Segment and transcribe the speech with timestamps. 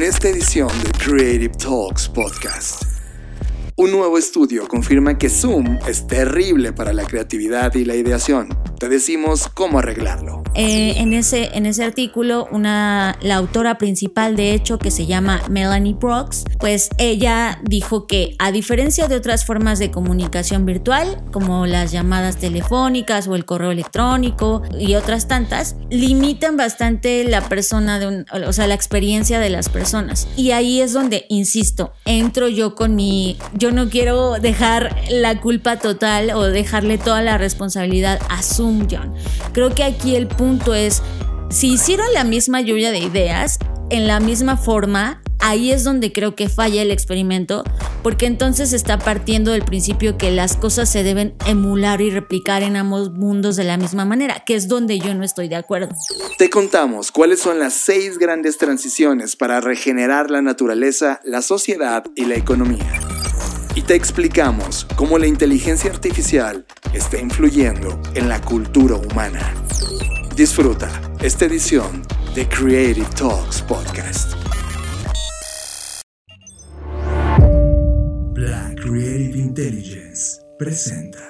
[0.00, 2.84] en esta edición de Creative Talks Podcast.
[3.76, 8.48] Un nuevo estudio confirma que Zoom es terrible para la creatividad y la ideación.
[8.80, 10.42] Te decimos cómo arreglarlo.
[10.54, 15.42] Eh, en, ese, en ese artículo, una, la autora principal, de hecho, que se llama
[15.50, 21.66] Melanie Brooks, pues ella dijo que a diferencia de otras formas de comunicación virtual, como
[21.66, 28.06] las llamadas telefónicas o el correo electrónico y otras tantas, limitan bastante la persona, de
[28.06, 30.26] un, o sea, la experiencia de las personas.
[30.38, 33.36] Y ahí es donde, insisto, entro yo con mi...
[33.52, 38.69] Yo no quiero dejar la culpa total o dejarle toda la responsabilidad a Zoom,
[39.52, 41.02] Creo que aquí el punto es,
[41.50, 43.58] si hicieron la misma lluvia de ideas,
[43.90, 47.64] en la misma forma, ahí es donde creo que falla el experimento,
[48.02, 52.76] porque entonces está partiendo del principio que las cosas se deben emular y replicar en
[52.76, 55.88] ambos mundos de la misma manera, que es donde yo no estoy de acuerdo.
[56.38, 62.26] Te contamos cuáles son las seis grandes transiciones para regenerar la naturaleza, la sociedad y
[62.26, 63.00] la economía.
[63.74, 69.54] Y te explicamos cómo la inteligencia artificial está influyendo en la cultura humana.
[70.34, 70.90] Disfruta
[71.22, 72.02] esta edición
[72.34, 74.32] de Creative Talks Podcast.
[78.34, 81.29] Black Creative Intelligence presenta.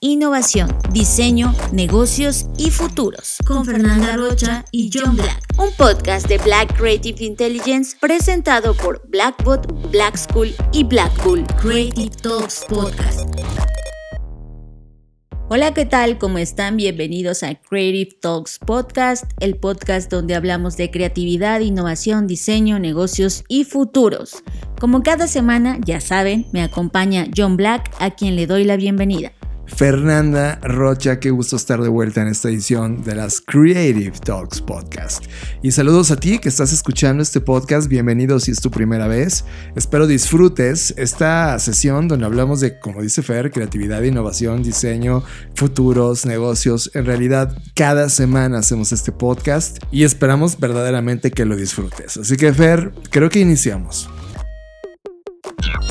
[0.00, 3.38] innovación, diseño, negocios y futuros.
[3.46, 5.42] Con Fernanda Rocha y John Black.
[5.58, 11.44] Un podcast de Black Creative Intelligence presentado por Blackbot, Black School y Blackpool.
[11.60, 13.28] Creative Talks Podcast.
[15.50, 16.18] Hola, ¿qué tal?
[16.18, 16.76] ¿Cómo están?
[16.76, 23.64] Bienvenidos a Creative Talks Podcast, el podcast donde hablamos de creatividad, innovación, diseño, negocios y
[23.64, 24.44] futuros.
[24.78, 29.32] Como cada semana, ya saben, me acompaña John Black, a quien le doy la bienvenida.
[29.76, 35.24] Fernanda Rocha, qué gusto estar de vuelta en esta edición de las Creative Talks Podcast.
[35.62, 39.44] Y saludos a ti que estás escuchando este podcast, bienvenido si es tu primera vez.
[39.76, 45.22] Espero disfrutes esta sesión donde hablamos de, como dice Fer, creatividad, innovación, diseño,
[45.54, 46.90] futuros, negocios.
[46.94, 52.16] En realidad, cada semana hacemos este podcast y esperamos verdaderamente que lo disfrutes.
[52.16, 54.08] Así que Fer, creo que iniciamos.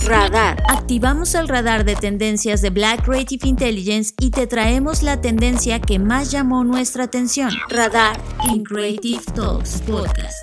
[0.06, 0.62] Radar.
[0.70, 6.00] Activamos el radar de tendencias de Black Creative Intelligence y te traemos la tendencia que
[6.00, 7.52] más llamó nuestra atención.
[7.70, 8.20] Radar
[8.50, 10.38] en Creative Talks Podcast.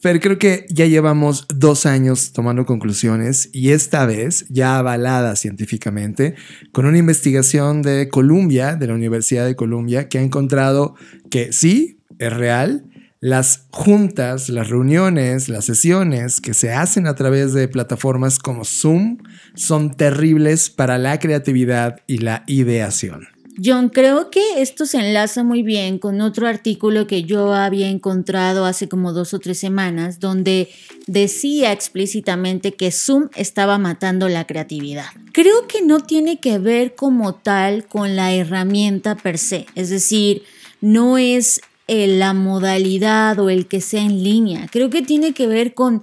[0.00, 6.36] Fer, creo que ya llevamos dos años tomando conclusiones y esta vez ya avalada científicamente
[6.70, 10.94] con una investigación de Columbia, de la Universidad de Columbia, que ha encontrado
[11.30, 12.84] que sí, es real,
[13.20, 19.18] las juntas, las reuniones, las sesiones que se hacen a través de plataformas como Zoom
[19.54, 23.26] son terribles para la creatividad y la ideación.
[23.62, 28.64] John, creo que esto se enlaza muy bien con otro artículo que yo había encontrado
[28.64, 30.68] hace como dos o tres semanas, donde
[31.08, 35.06] decía explícitamente que Zoom estaba matando la creatividad.
[35.32, 40.42] Creo que no tiene que ver como tal con la herramienta per se, es decir,
[40.80, 44.68] no es la modalidad o el que sea en línea.
[44.70, 46.02] Creo que tiene que ver con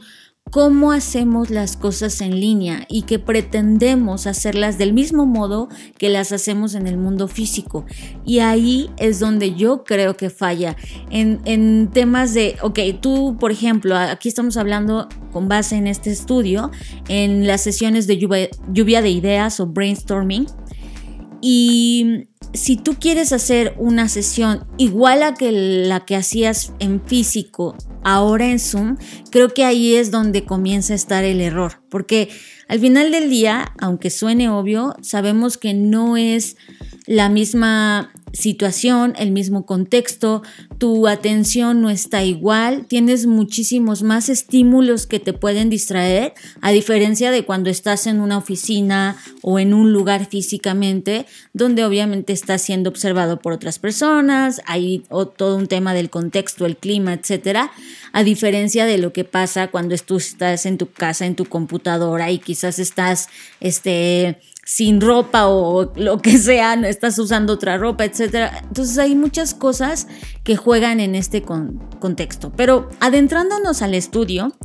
[0.51, 6.31] cómo hacemos las cosas en línea y que pretendemos hacerlas del mismo modo que las
[6.31, 7.85] hacemos en el mundo físico.
[8.25, 10.75] Y ahí es donde yo creo que falla.
[11.09, 16.71] En, temas de, ok, tú, por ejemplo, aquí estamos hablando con base en este estudio,
[17.09, 20.47] en las sesiones de lluvia, lluvia de ideas o brainstorming.
[21.41, 27.75] Y si tú quieres hacer una sesión igual a que la que hacías en físico,
[28.03, 28.97] ahora en Zoom,
[29.31, 32.29] creo que ahí es donde comienza a estar el error, porque
[32.67, 36.57] al final del día, aunque suene obvio, sabemos que no es
[37.05, 40.43] la misma situación, el mismo contexto,
[40.77, 47.31] tu atención no está igual, tienes muchísimos más estímulos que te pueden distraer, a diferencia
[47.31, 52.89] de cuando estás en una oficina o en un lugar físicamente, donde obviamente estás siendo
[52.89, 55.03] observado por otras personas, hay
[55.37, 57.71] todo un tema del contexto, el clima, etcétera,
[58.11, 62.31] a diferencia de lo que pasa cuando tú estás en tu casa, en tu computadora
[62.31, 63.29] y quizás estás,
[63.61, 68.51] este, sin ropa o lo que sea, no estás usando otra ropa, etc.
[68.63, 70.07] Entonces hay muchas cosas
[70.43, 72.51] que juegan en este contexto.
[72.57, 74.57] Pero adentrándonos al estudio,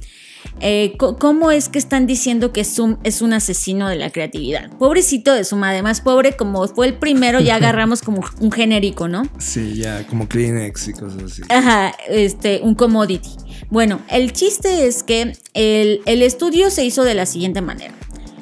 [0.61, 4.71] eh, cómo es que están diciendo que Zoom es un asesino de la creatividad.
[4.79, 9.29] Pobrecito de Zoom, además, pobre, como fue el primero, ya agarramos como un genérico, ¿no?
[9.39, 11.43] Sí, ya, como Kleenex y cosas así.
[11.51, 13.31] Ajá, este, un commodity.
[13.69, 17.95] Bueno, el chiste es que el, el estudio se hizo de la siguiente manera.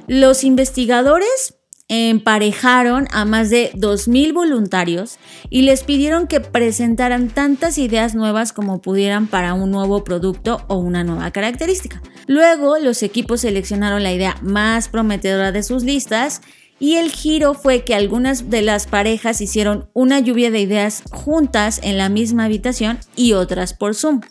[0.08, 1.55] Los investigadores
[1.88, 5.19] emparejaron a más de 2.000 voluntarios
[5.50, 10.76] y les pidieron que presentaran tantas ideas nuevas como pudieran para un nuevo producto o
[10.76, 12.02] una nueva característica.
[12.26, 16.40] Luego los equipos seleccionaron la idea más prometedora de sus listas
[16.81, 21.81] y el giro fue que algunas de las parejas hicieron una lluvia de ideas juntas
[21.82, 24.22] en la misma habitación y otras por Zoom.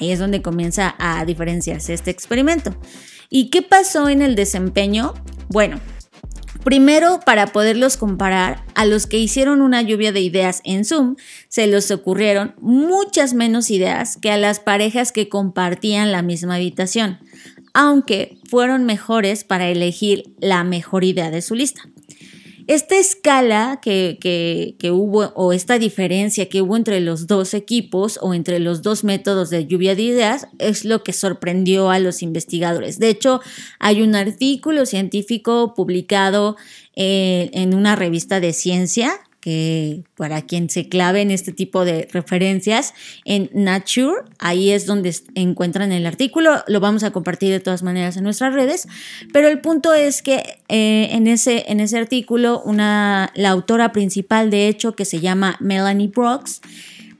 [0.00, 2.76] Ahí es donde comienza a diferenciarse este experimento.
[3.28, 5.14] ¿Y qué pasó en el desempeño?
[5.48, 5.80] Bueno,
[6.66, 11.14] Primero, para poderlos comparar, a los que hicieron una lluvia de ideas en Zoom,
[11.46, 17.20] se les ocurrieron muchas menos ideas que a las parejas que compartían la misma habitación,
[17.72, 21.82] aunque fueron mejores para elegir la mejor idea de su lista.
[22.66, 28.34] Esta escala que, que, hubo o esta diferencia que hubo entre los dos equipos o
[28.34, 32.98] entre los dos métodos de lluvia de ideas es lo que sorprendió a los investigadores.
[32.98, 33.40] De hecho,
[33.78, 36.56] hay un artículo científico publicado
[36.96, 42.08] eh, en una revista de ciencia que para quien se clave en este tipo de
[42.10, 42.94] referencias
[43.24, 48.16] en Nature, ahí es donde encuentran el artículo, lo vamos a compartir de todas maneras
[48.16, 48.88] en nuestras redes,
[49.32, 54.50] pero el punto es que eh, en, ese, en ese artículo una, la autora principal
[54.50, 56.60] de hecho que se llama Melanie Brooks,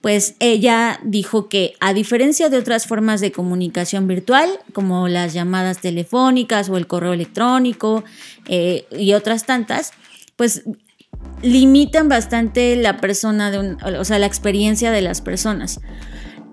[0.00, 5.80] pues ella dijo que a diferencia de otras formas de comunicación virtual, como las llamadas
[5.80, 8.02] telefónicas o el correo electrónico
[8.48, 9.92] eh, y otras tantas,
[10.34, 10.64] pues
[11.42, 15.80] limitan bastante la persona, de un, o sea, la experiencia de las personas.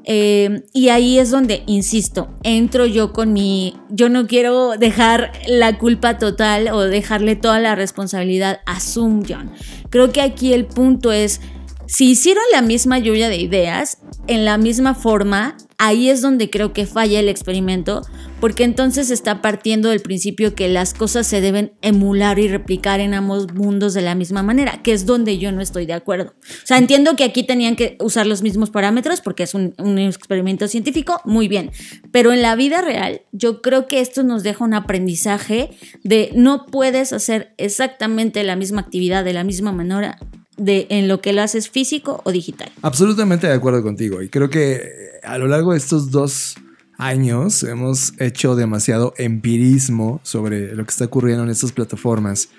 [0.06, 5.78] Eh, y ahí es donde, insisto, entro yo con mi, yo no quiero dejar la
[5.78, 9.52] culpa total o dejarle toda la responsabilidad a Zoom John.
[9.90, 11.40] Creo que aquí el punto es,
[11.86, 16.72] si hicieron la misma lluvia de ideas, en la misma forma, ahí es donde creo
[16.72, 18.04] que falla el experimento,
[18.40, 23.14] porque entonces está partiendo del principio que las cosas se deben emular y replicar en
[23.14, 26.36] ambos mundos de la misma manera, que es donde yo no estoy de acuerdo.
[26.42, 30.00] O sea, entiendo que aquí tenían que usar los mismos parámetros porque es un, un
[30.00, 31.72] experimento científico, muy bien,
[32.12, 35.72] pero en la vida real yo creo que esto nos deja un aprendizaje
[36.04, 40.18] de no puedes hacer exactamente la misma actividad de la misma manera
[40.58, 42.72] de en lo que lo haces físico o digital.
[42.82, 44.22] Absolutamente de acuerdo contigo.
[44.22, 46.56] Y creo que a lo largo de estos dos
[46.98, 52.50] años hemos hecho demasiado empirismo sobre lo que está ocurriendo en estas plataformas.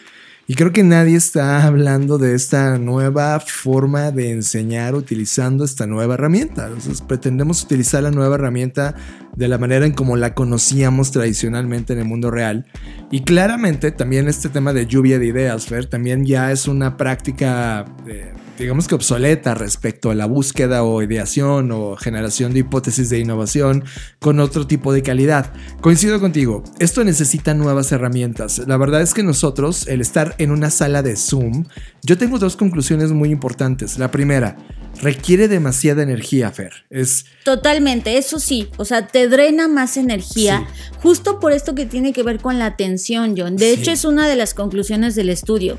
[0.46, 6.14] Y creo que nadie está hablando de esta nueva forma de enseñar utilizando esta nueva
[6.14, 6.67] herramienta.
[6.67, 8.94] Entonces, pretendemos utilizar la nueva herramienta
[9.35, 12.67] de la manera en como la conocíamos tradicionalmente en el mundo real.
[13.11, 17.87] Y claramente también este tema de lluvia de ideas, Fer, también ya es una práctica...
[18.05, 23.18] De, digamos que obsoleta respecto a la búsqueda o ideación o generación de hipótesis de
[23.18, 23.84] innovación
[24.20, 25.52] con otro tipo de calidad.
[25.80, 28.62] Coincido contigo, esto necesita nuevas herramientas.
[28.66, 31.64] La verdad es que nosotros, el estar en una sala de Zoom,
[32.02, 33.98] yo tengo dos conclusiones muy importantes.
[33.98, 34.56] La primera,
[35.00, 36.72] requiere demasiada energía, Fer.
[36.90, 40.66] Es totalmente, eso sí, o sea, te drena más energía,
[41.02, 43.56] justo por esto que tiene que ver con la atención, John.
[43.56, 45.78] De hecho, es una de las conclusiones del estudio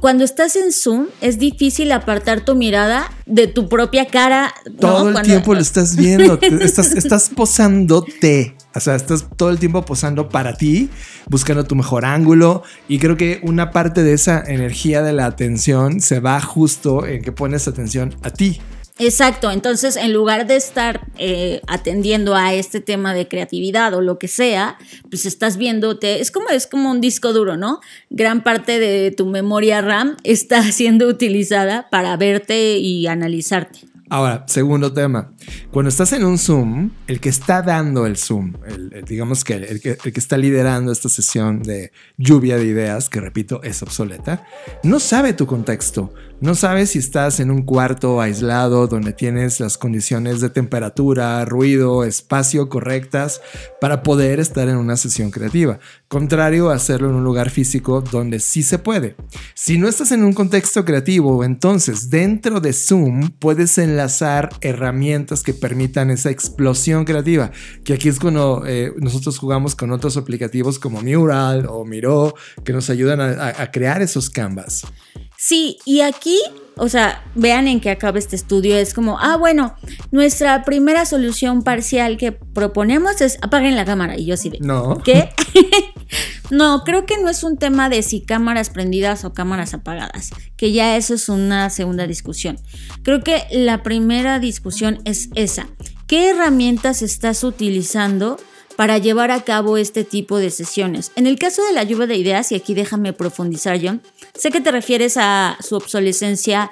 [0.00, 4.52] cuando estás en Zoom es difícil apartar tu mirada de tu propia cara.
[4.78, 8.56] Todo el tiempo lo estás viendo, estás, estás posándote.
[8.74, 10.90] O sea, estás todo el tiempo posando para ti,
[11.28, 12.62] buscando tu mejor ángulo.
[12.88, 17.22] Y creo que una parte de esa energía de la atención se va justo en
[17.22, 18.60] que pones atención a ti.
[18.98, 24.20] Exacto, entonces en lugar de estar eh, atendiendo a este tema de creatividad o lo
[24.20, 24.78] que sea,
[25.10, 27.80] pues estás viéndote, es como, es como un disco duro, ¿no?
[28.10, 33.80] Gran parte de tu memoria RAM está siendo utilizada para verte y analizarte.
[34.10, 35.32] Ahora, segundo tema.
[35.72, 38.52] Cuando estás en un Zoom, el que está dando el Zoom,
[39.08, 43.20] digamos que el, que el, que está liderando esta sesión de lluvia de ideas, que
[43.20, 44.46] repito, es obsoleta,
[44.82, 46.12] no sabe tu contexto,
[46.44, 52.04] no sabes si estás en un cuarto aislado donde tienes las condiciones de temperatura, ruido,
[52.04, 53.40] espacio correctas
[53.80, 55.78] para poder estar en una sesión creativa.
[56.06, 59.16] Contrario a hacerlo en un lugar físico donde sí se puede.
[59.54, 65.54] Si no estás en un contexto creativo, entonces dentro de Zoom puedes enlazar herramientas que
[65.54, 67.52] permitan esa explosión creativa.
[67.86, 72.34] Que aquí es cuando eh, nosotros jugamos con otros aplicativos como Mural o Miro
[72.66, 74.84] que nos ayudan a, a crear esos canvas.
[75.46, 76.38] Sí, y aquí,
[76.78, 78.78] o sea, vean en qué acaba este estudio.
[78.78, 79.74] Es como, ah, bueno,
[80.10, 84.16] nuestra primera solución parcial que proponemos es apaguen la cámara.
[84.16, 85.02] Y yo así de, No.
[85.04, 85.28] ¿qué?
[86.50, 90.72] no, creo que no es un tema de si cámaras prendidas o cámaras apagadas, que
[90.72, 92.58] ya eso es una segunda discusión.
[93.02, 95.68] Creo que la primera discusión es esa.
[96.06, 98.38] ¿Qué herramientas estás utilizando?
[98.76, 101.12] Para llevar a cabo este tipo de sesiones.
[101.16, 104.02] En el caso de la lluvia de ideas, y aquí déjame profundizar, John,
[104.34, 106.70] sé que te refieres a su obsolescencia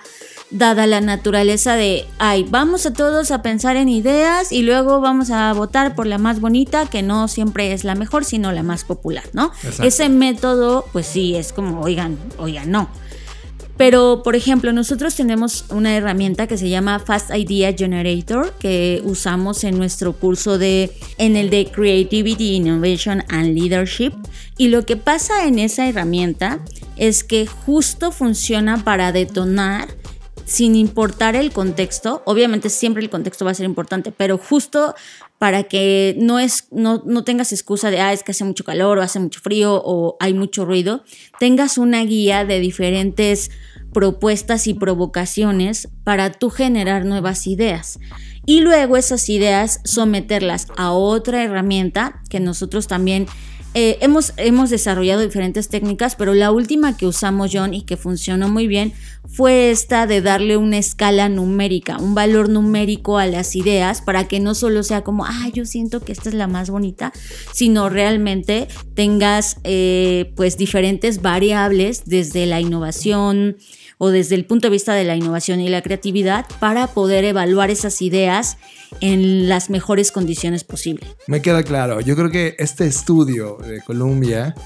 [0.51, 5.31] dada la naturaleza de, ay, vamos a todos a pensar en ideas y luego vamos
[5.31, 8.85] a votar por la más bonita, que no siempre es la mejor, sino la más
[8.85, 9.53] popular, ¿no?
[9.63, 9.85] Exacto.
[9.85, 12.91] Ese método, pues sí, es como, oigan, oigan, no.
[13.77, 19.65] Pero, por ejemplo, nosotros tenemos una herramienta que se llama Fast Idea Generator que usamos
[19.65, 24.13] en nuestro curso de en el de Creativity, Innovation and Leadership.
[24.59, 26.61] Y lo que pasa en esa herramienta
[26.97, 29.89] es que justo funciona para detonar
[30.45, 32.23] sin importar el contexto.
[32.27, 34.95] Obviamente siempre el contexto va a ser importante, pero justo
[35.43, 38.99] para que no, es, no, no tengas excusa de, ah, es que hace mucho calor
[38.99, 41.03] o hace mucho frío o hay mucho ruido,
[41.41, 43.51] tengas una guía de diferentes
[43.93, 47.99] propuestas y provocaciones para tú generar nuevas ideas.
[48.47, 53.27] Y luego esas ideas someterlas a otra herramienta que nosotros también
[53.75, 58.49] eh, hemos, hemos desarrollado diferentes técnicas, pero la última que usamos, John, y que funcionó
[58.49, 58.93] muy bien,
[59.27, 64.41] fue esta de darle una escala numérica, un valor numérico a las ideas, para que
[64.41, 67.13] no solo sea como, ah, yo siento que esta es la más bonita,
[67.53, 73.57] sino realmente tengas eh, pues diferentes variables desde la innovación,
[74.05, 77.71] o desde el punto de vista de la innovación y la creatividad para poder evaluar
[77.71, 78.57] esas ideas
[79.01, 81.09] en las mejores condiciones posibles.
[81.29, 82.01] Me queda claro.
[82.01, 84.57] Yo creo que este estudio de Columbia,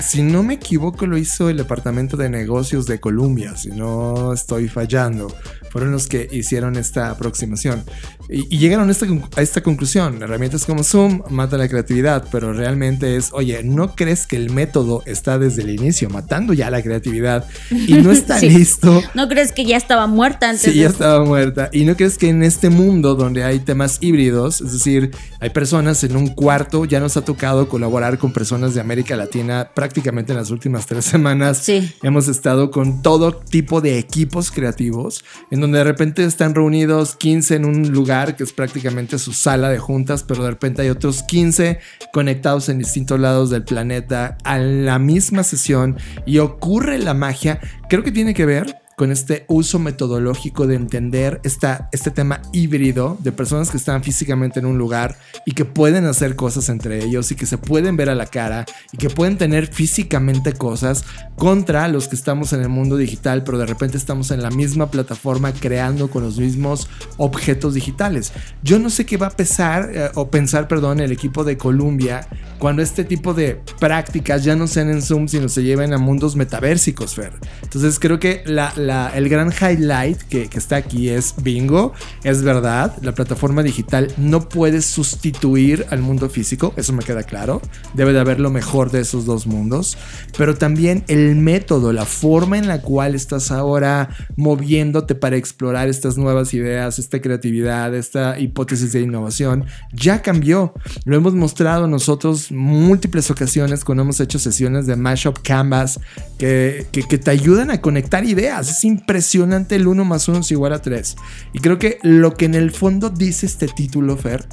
[0.00, 4.68] si no me equivoco, lo hizo el Departamento de Negocios de Columbia, si no estoy
[4.68, 5.34] fallando.
[5.70, 7.84] Fueron los que hicieron esta aproximación.
[8.30, 10.22] Y, y llegaron a esta, a esta, conclusión.
[10.22, 15.02] Herramientas como Zoom matan la creatividad, pero realmente es, oye, ¿no crees que el método
[15.04, 18.48] está desde el inicio matando ya la creatividad y no está Sí.
[18.48, 19.02] listo?
[19.14, 20.62] ¿No crees que ya estaba muerta antes?
[20.62, 21.68] Sí, de ya estaba muerta.
[21.72, 26.02] ¿Y no crees que en este mundo donde hay temas híbridos, es decir, hay personas
[26.04, 30.36] en un cuarto, ya nos ha tocado colaborar con personas de América Latina prácticamente en
[30.36, 31.58] las últimas tres semanas?
[31.58, 31.92] Sí.
[32.02, 37.56] Hemos estado con todo tipo de equipos creativos, en donde de repente están reunidos 15
[37.56, 41.22] en un lugar que es prácticamente su sala de juntas, pero de repente hay otros
[41.22, 41.78] 15
[42.12, 47.60] conectados en distintos lados del planeta a la misma sesión y ocurre la magia.
[47.88, 53.16] Creo que tiene que ver con este uso metodológico de entender esta, este tema híbrido
[53.20, 57.30] de personas que están físicamente en un lugar y que pueden hacer cosas entre ellos
[57.30, 61.04] y que se pueden ver a la cara y que pueden tener físicamente cosas
[61.36, 64.90] contra los que estamos en el mundo digital, pero de repente estamos en la misma
[64.90, 66.88] plataforma creando con los mismos
[67.18, 68.32] objetos digitales.
[68.64, 72.26] Yo no sé qué va a pesar eh, o pensar, perdón, el equipo de Columbia
[72.58, 76.34] cuando este tipo de prácticas ya no sean en Zoom, sino se lleven a mundos
[76.36, 77.32] metaversicos, Fer.
[77.62, 81.92] Entonces creo que la, el gran highlight que, que, está aquí es bingo,
[82.24, 87.60] es verdad, la plataforma digital no puede sustituir al mundo físico, eso me queda claro,
[87.94, 89.98] debe de haber lo mejor de esos dos mundos,
[90.36, 96.16] pero también el método, la forma en la cual estás ahora moviéndote para explorar estas
[96.16, 100.74] nuevas ideas, esta creatividad, esta hipótesis de innovación, ya cambió.
[101.04, 106.00] Lo hemos mostrado nosotros múltiples ocasiones cuando hemos hecho sesiones de Mashup Canvas
[106.38, 108.77] que, que, que te ayudan a conectar ideas.
[108.78, 111.16] Es impresionante el 1 más 1 es igual a 3.
[111.52, 114.46] Y creo que lo que en el fondo dice este título, Fer,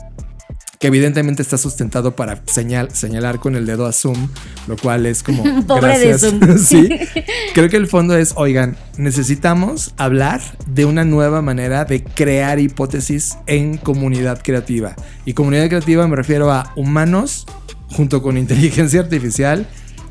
[0.80, 4.30] que evidentemente está sustentado para señal, señalar con el dedo a Zoom,
[4.66, 5.44] lo cual es como...
[5.68, 6.22] Pobre gracias.
[6.22, 6.58] de Zoom.
[6.58, 6.90] sí.
[7.54, 13.38] Creo que el fondo es, oigan, necesitamos hablar de una nueva manera de crear hipótesis
[13.46, 14.96] en comunidad creativa.
[15.26, 17.46] Y comunidad creativa me refiero a humanos
[17.92, 19.68] junto con inteligencia artificial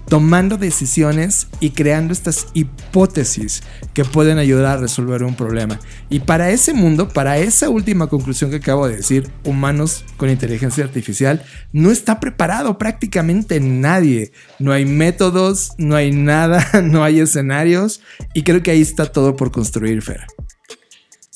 [0.09, 5.81] tomando decisiones y creando estas hipótesis que pueden ayudar a resolver un problema.
[6.09, 10.85] Y para ese mundo, para esa última conclusión que acabo de decir, humanos con inteligencia
[10.85, 11.43] artificial,
[11.73, 14.33] no está preparado prácticamente nadie.
[14.59, 18.01] No hay métodos, no hay nada, no hay escenarios
[18.35, 20.27] y creo que ahí está todo por construir, Fer.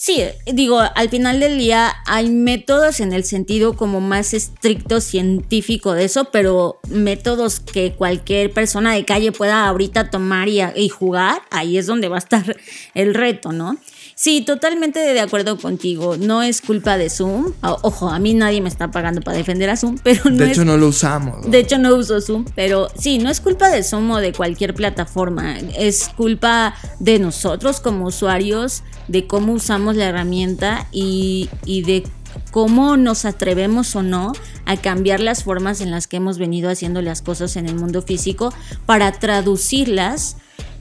[0.01, 5.93] Sí, digo, al final del día hay métodos en el sentido como más estricto científico
[5.93, 11.43] de eso, pero métodos que cualquier persona de calle pueda ahorita tomar y, y, jugar,
[11.51, 12.57] ahí es donde va a estar
[12.95, 13.77] el reto, ¿no?
[14.21, 16.17] Sí, totalmente de acuerdo contigo.
[16.17, 17.53] No es culpa de Zoom.
[17.63, 20.65] Ojo, a mí nadie me está pagando para defender a Zoom, pero no De hecho,
[20.65, 21.49] no lo usamos.
[21.49, 24.75] De hecho, no uso Zoom, pero sí, no es culpa de Zoom o de cualquier
[24.75, 25.57] plataforma.
[25.77, 32.03] Es culpa de nosotros como usuarios, de cómo usamos la herramienta y, y de
[32.51, 34.33] cómo nos atrevemos o no
[34.65, 38.03] a cambiar las formas en las que hemos venido haciendo las cosas en el mundo
[38.03, 38.53] físico
[38.85, 40.39] para traducirlas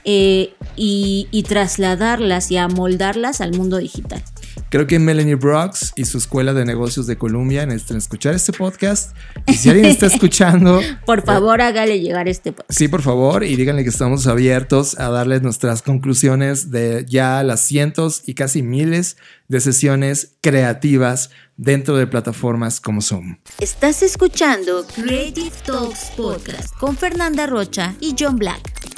[0.10, 4.24] eh, y, trasladarlas y amoldarlas al mundo digital.
[4.69, 9.15] Creo que Melanie Brooks y su Escuela de Negocios de Columbia necesitan escuchar este podcast.
[9.46, 10.81] Y si alguien está escuchando...
[11.05, 12.77] por favor, hágale llegar este podcast.
[12.77, 17.62] Sí, por favor, y díganle que estamos abiertos a darles nuestras conclusiones de ya las
[17.62, 19.17] cientos y casi miles
[19.48, 23.38] de sesiones creativas dentro de plataformas como Zoom.
[23.60, 28.97] Estás escuchando Creative Talks Podcast con Fernanda Rocha y John Black.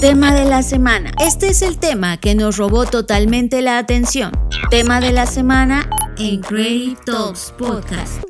[0.00, 1.12] Tema de la semana.
[1.20, 4.32] Este es el tema que nos robó totalmente la atención.
[4.70, 8.22] Tema de la semana en Creative Talks Podcast.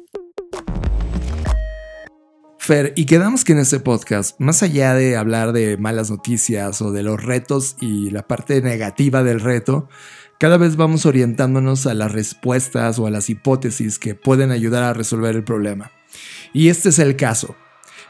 [2.58, 6.90] Fer, y quedamos que en este podcast, más allá de hablar de malas noticias o
[6.90, 9.88] de los retos y la parte negativa del reto,
[10.38, 14.94] cada vez vamos orientándonos a las respuestas o a las hipótesis que pueden ayudar a
[14.94, 15.92] resolver el problema.
[16.52, 17.56] Y este es el caso.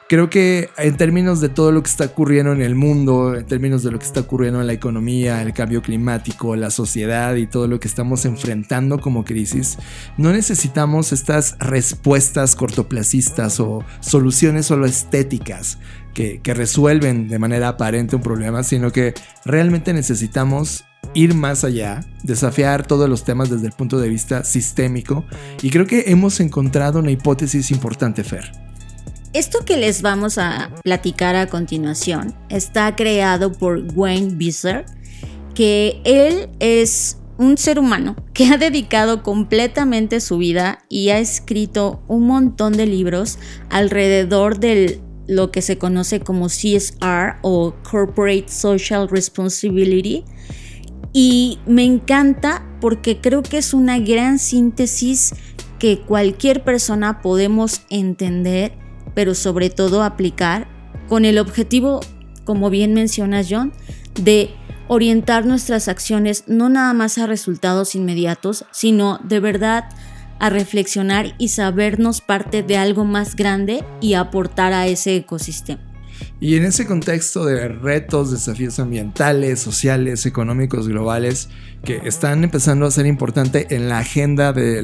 [0.09, 3.83] Creo que en términos de todo lo que está ocurriendo en el mundo, en términos
[3.83, 7.67] de lo que está ocurriendo en la economía, el cambio climático, la sociedad y todo
[7.67, 9.79] lo que estamos enfrentando como crisis,
[10.17, 15.79] no necesitamos estas respuestas cortoplacistas o soluciones solo estéticas
[16.15, 19.13] que, que resuelven de manera aparente un problema, sino que
[19.45, 20.85] realmente necesitamos
[21.15, 25.25] ir más allá, desafiar todos los temas desde el punto de vista sistémico
[25.63, 28.66] y creo que hemos encontrado una hipótesis importante, Fer.
[29.37, 34.87] Esto que les vamos a platicar a continuación está creado por Wayne Visser,
[35.55, 42.03] que él es un ser humano que ha dedicado completamente su vida y ha escrito
[42.09, 43.39] un montón de libros
[43.69, 50.25] alrededor de lo que se conoce como CSR o Corporate Social Responsibility.
[51.13, 55.35] Y me encanta porque creo que es una gran síntesis
[55.79, 58.86] que cualquier persona podemos entender
[59.17, 60.69] pero sobre todo aplicar
[61.09, 62.01] con el objetivo,
[62.45, 63.73] como bien mencionas John,
[64.21, 64.51] de
[64.89, 69.89] orientar nuestras acciones no nada más a resultados inmediatos, sino de verdad
[70.39, 75.81] a reflexionar y sabernos parte de algo más grande y aportar a ese ecosistema.
[76.39, 81.49] Y en ese contexto de retos, desafíos ambientales, sociales, económicos, globales,
[81.87, 84.83] que están empezando a ser importante en la agenda de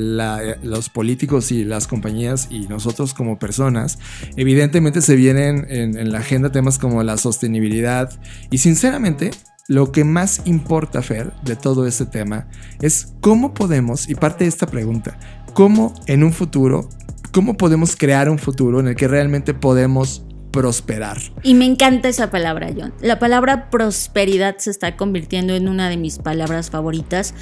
[0.62, 3.98] los políticos y las compañías y nosotros como personas,
[4.36, 8.10] evidentemente se vienen en, la agenda temas como la sostenibilidad
[8.50, 9.32] y sinceramente
[9.66, 12.46] lo que más importa, Fer, de todo este tema
[12.80, 15.18] es cómo podemos, y parte de esta pregunta,
[15.54, 16.88] cómo en un futuro,
[17.32, 21.18] cómo podemos crear un futuro en el que realmente podemos prosperar.
[21.42, 22.92] Y me encanta esa palabra, John.
[23.00, 27.34] La palabra prosperidad se está convirtiendo en una de mis palabras favoritas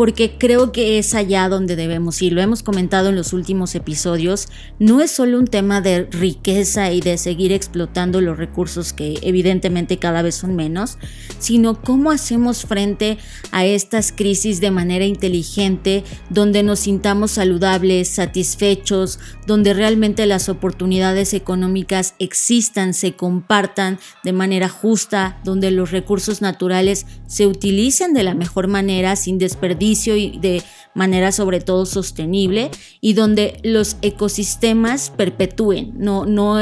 [0.00, 2.32] porque creo que es allá donde debemos ir.
[2.32, 4.48] Lo hemos comentado en los últimos episodios.
[4.78, 9.98] No es solo un tema de riqueza y de seguir explotando los recursos que evidentemente
[9.98, 10.96] cada vez son menos,
[11.38, 13.18] sino cómo hacemos frente
[13.52, 21.34] a estas crisis de manera inteligente, donde nos sintamos saludables, satisfechos, donde realmente las oportunidades
[21.34, 28.34] económicas existan, se compartan de manera justa, donde los recursos naturales se utilicen de la
[28.34, 30.62] mejor manera sin desperdicio y de
[30.94, 36.58] manera sobre todo sostenible y donde los ecosistemas perpetúen, no, no,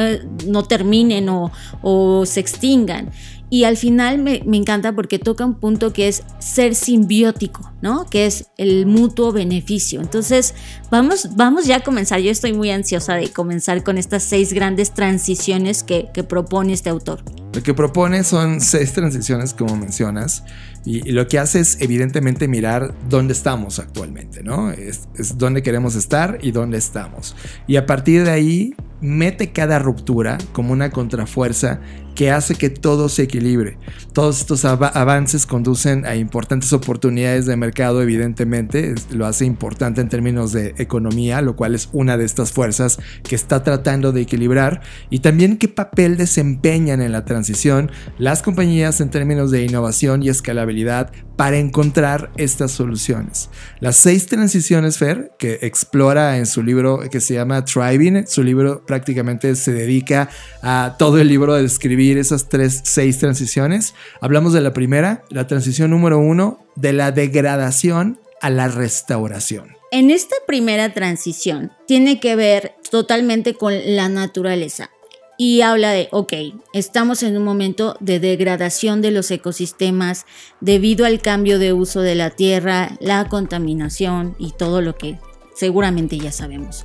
[0.47, 1.51] no terminen o,
[1.83, 3.11] o se extingan.
[3.51, 8.05] Y al final me, me, encanta porque toca un punto que es ser simbiótico, ¿no?
[8.07, 10.01] Que es el mutuo beneficio.
[10.01, 10.55] Entonces,
[10.91, 12.21] vamos, vamos ya a comenzar.
[12.21, 16.91] Yo estoy muy ansiosa de comenzar con estas seis grandes transiciones que, que propone este
[16.91, 17.23] autor.
[17.55, 20.45] Lo que propone son seis transiciones, como mencionas,
[20.85, 24.71] y, lo que hace es evidentemente mirar dónde estamos actualmente, ¿no?
[24.71, 27.37] Es, es dónde queremos estar y dónde estamos.
[27.67, 31.81] Y a partir de ahí, mete cada ruptura como una contrafuerza
[32.19, 33.79] que hace que todo se equilibre.
[34.13, 40.51] Todos estos avances conducen a importantes oportunidades de mercado, evidentemente, lo hace importante en términos
[40.51, 45.21] de economía, lo cual es una de estas fuerzas que está tratando de equilibrar, y
[45.21, 51.13] también qué papel desempeñan en la transición las compañías en términos de innovación y escalabilidad
[51.37, 53.49] para encontrar estas soluciones.
[53.79, 58.85] Las seis transiciones Fer, que explora en su libro que se llama Thriving, su libro
[58.85, 60.31] prácticamente se dedica
[60.65, 63.95] a todo el libro de escribir esas tres, seis transiciones.
[64.21, 69.77] Hablamos de la primera, la transición número uno, de la degradación a la restauración.
[69.91, 74.91] En esta primera transición tiene que ver totalmente con la naturaleza
[75.37, 76.33] y habla de, ok,
[76.73, 80.27] estamos en un momento de degradación de los ecosistemas
[80.61, 85.19] debido al cambio de uso de la tierra, la contaminación y todo lo que
[85.55, 86.85] seguramente ya sabemos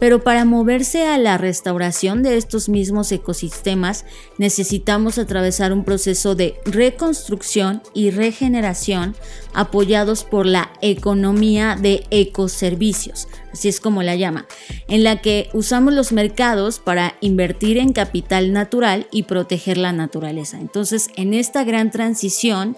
[0.00, 4.06] pero para moverse a la restauración de estos mismos ecosistemas
[4.38, 9.14] necesitamos atravesar un proceso de reconstrucción y regeneración
[9.52, 14.46] apoyados por la economía de ecoservicios, así es como la llama,
[14.88, 20.58] en la que usamos los mercados para invertir en capital natural y proteger la naturaleza.
[20.58, 22.76] Entonces, en esta gran transición,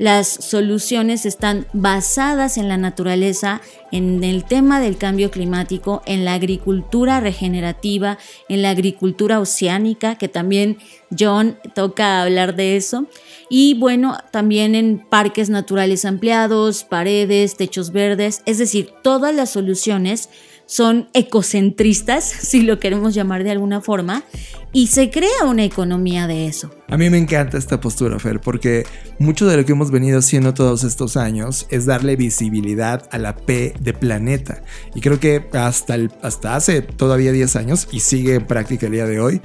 [0.00, 3.60] las soluciones están basadas en la naturaleza,
[3.92, 8.16] en el tema del cambio climático, en la agricultura regenerativa,
[8.48, 10.78] en la agricultura oceánica, que también
[11.16, 13.08] John toca hablar de eso,
[13.50, 20.30] y bueno, también en parques naturales ampliados, paredes, techos verdes, es decir, todas las soluciones
[20.70, 24.22] son ecocentristas, si lo queremos llamar de alguna forma,
[24.72, 26.70] y se crea una economía de eso.
[26.86, 28.86] A mí me encanta esta postura, Fer, porque
[29.18, 33.34] mucho de lo que hemos venido haciendo todos estos años es darle visibilidad a la
[33.34, 34.62] P de planeta.
[34.94, 39.06] Y creo que hasta, hasta hace todavía 10 años, y sigue en práctica el día
[39.06, 39.40] de hoy,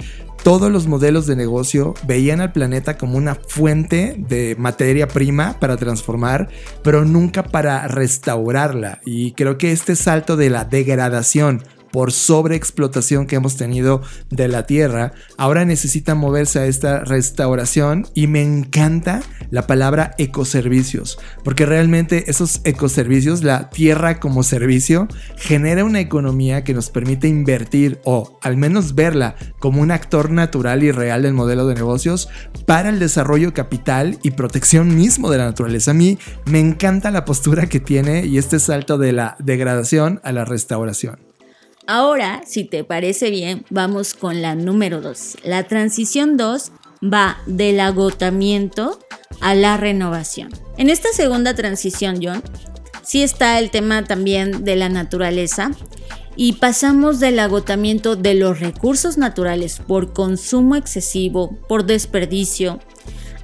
[0.46, 5.76] todos los modelos de negocio veían al planeta como una fuente de materia prima para
[5.76, 6.50] transformar,
[6.84, 9.00] pero nunca para restaurarla.
[9.04, 14.66] Y creo que este salto de la degradación por sobreexplotación que hemos tenido de la
[14.66, 22.30] tierra, ahora necesita moverse a esta restauración y me encanta la palabra ecoservicios, porque realmente
[22.30, 28.56] esos ecoservicios, la tierra como servicio, genera una economía que nos permite invertir o al
[28.56, 32.28] menos verla como un actor natural y real del modelo de negocios
[32.66, 35.92] para el desarrollo capital y protección mismo de la naturaleza.
[35.92, 40.32] A mí me encanta la postura que tiene y este salto de la degradación a
[40.32, 41.35] la restauración.
[41.86, 45.38] Ahora, si te parece bien, vamos con la número 2.
[45.44, 46.72] La transición 2
[47.02, 48.98] va del agotamiento
[49.40, 50.50] a la renovación.
[50.78, 52.42] En esta segunda transición, John,
[53.04, 55.70] sí está el tema también de la naturaleza
[56.34, 62.80] y pasamos del agotamiento de los recursos naturales por consumo excesivo, por desperdicio,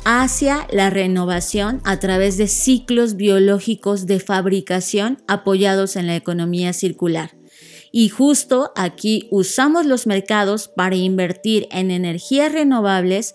[0.05, 7.31] hacia la renovación a través de ciclos biológicos de fabricación apoyados en la economía circular.
[7.93, 13.35] Y justo aquí usamos los mercados para invertir en energías renovables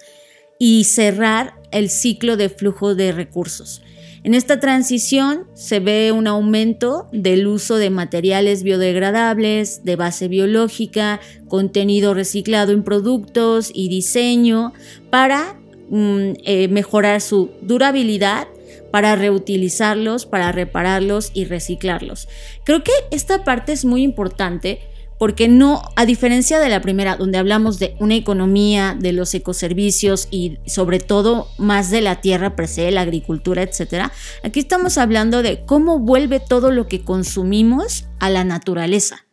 [0.60, 3.82] y cerrar el ciclo de flujo de recursos.
[4.24, 11.22] En esta transición se ve un aumento del uso de materiales biodegradables, de base biológica,
[11.48, 14.74] contenido reciclado en productos y diseño
[15.12, 15.58] para
[15.90, 18.48] mm, eh, mejorar su durabilidad
[18.98, 22.28] para reutilizarlos, para repararlos y reciclarlos.
[22.64, 24.80] Creo que esta parte es muy importante
[25.20, 30.28] porque no, a diferencia de la primera, donde hablamos de una economía, de los ecoservicios
[30.32, 34.10] y sobre todo más de la tierra per se, la agricultura, etc.,
[34.42, 39.27] aquí estamos hablando de cómo vuelve todo lo que consumimos a la naturaleza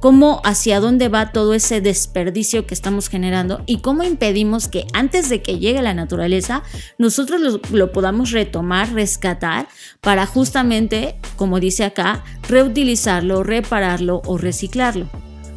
[0.00, 5.28] cómo hacia dónde va todo ese desperdicio que estamos generando y cómo impedimos que antes
[5.28, 6.62] de que llegue la naturaleza
[6.98, 9.68] nosotros lo, podamos retomar, rescatar
[10.00, 15.08] para justamente, como dice acá, reutilizarlo, repararlo o reciclarlo.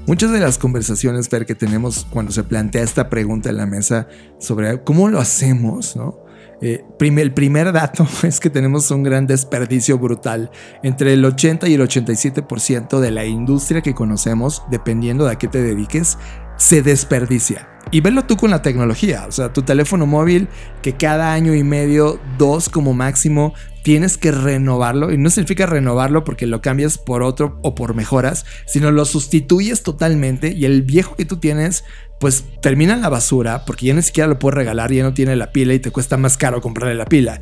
[0.05, 4.07] Muchas de las conversaciones, Ver, que tenemos cuando se plantea esta pregunta en la mesa
[4.39, 6.26] sobre cómo lo hacemos, ¿no?
[6.61, 10.51] Eh, el primer dato es que tenemos un gran desperdicio brutal.
[10.83, 15.47] Entre el 80 y el 87% de la industria que conocemos, dependiendo de a qué
[15.47, 16.17] te dediques,
[16.57, 17.69] se desperdicia.
[17.89, 20.49] Y verlo tú con la tecnología, o sea, tu teléfono móvil
[20.81, 25.13] que cada año y medio, dos como máximo, tienes que renovarlo.
[25.13, 29.83] Y no significa renovarlo porque lo cambias por otro o por mejoras, sino lo sustituyes
[29.83, 31.85] totalmente y el viejo que tú tienes
[32.19, 35.35] pues termina en la basura porque ya ni siquiera lo puedes regalar, ya no tiene
[35.35, 37.41] la pila y te cuesta más caro comprarle la pila.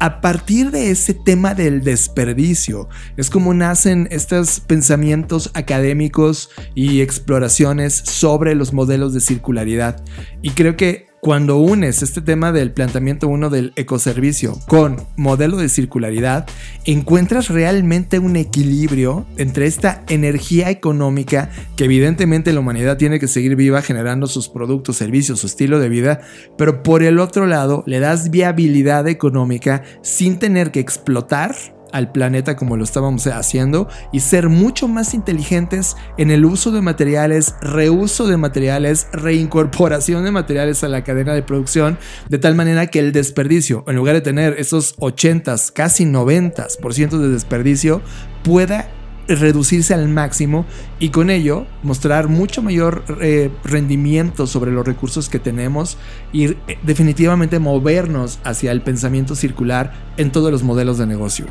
[0.00, 7.94] A partir de ese tema del desperdicio, es como nacen estos pensamientos académicos y exploraciones
[7.94, 10.04] sobre los modelos de circularidad.
[10.40, 15.68] Y creo que cuando unes este tema del planteamiento uno del ecoservicio con modelo de
[15.68, 16.46] circularidad,
[16.84, 23.56] encuentras realmente un equilibrio entre esta energía económica que evidentemente la humanidad tiene que seguir
[23.56, 26.20] viva generando sus productos, servicios, su estilo de vida,
[26.56, 31.54] pero por el otro lado le das viabilidad económica sin tener que explotar
[31.92, 36.82] al planeta como lo estábamos haciendo y ser mucho más inteligentes en el uso de
[36.82, 41.98] materiales, reuso de materiales, reincorporación de materiales a la cadena de producción,
[42.28, 47.28] de tal manera que el desperdicio, en lugar de tener esos 80, casi 90% de
[47.28, 48.02] desperdicio,
[48.42, 48.88] pueda
[49.28, 50.64] reducirse al máximo
[50.98, 55.98] y con ello mostrar mucho mayor eh, rendimiento sobre los recursos que tenemos
[56.32, 61.46] y eh, definitivamente movernos hacia el pensamiento circular en todos los modelos de negocio.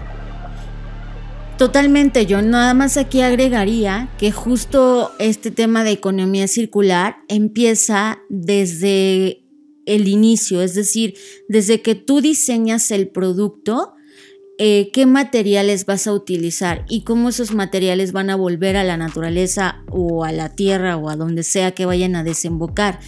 [1.58, 9.44] Totalmente, yo nada más aquí agregaría que justo este tema de economía circular empieza desde
[9.88, 11.16] el inicio, es decir,
[11.48, 13.96] desde que tú diseñas el producto,
[14.60, 18.98] eh, qué materiales vas a utilizar y cómo esos materiales van a volver a la
[18.98, 23.00] naturaleza o a la tierra o a donde sea que vayan a desembocar.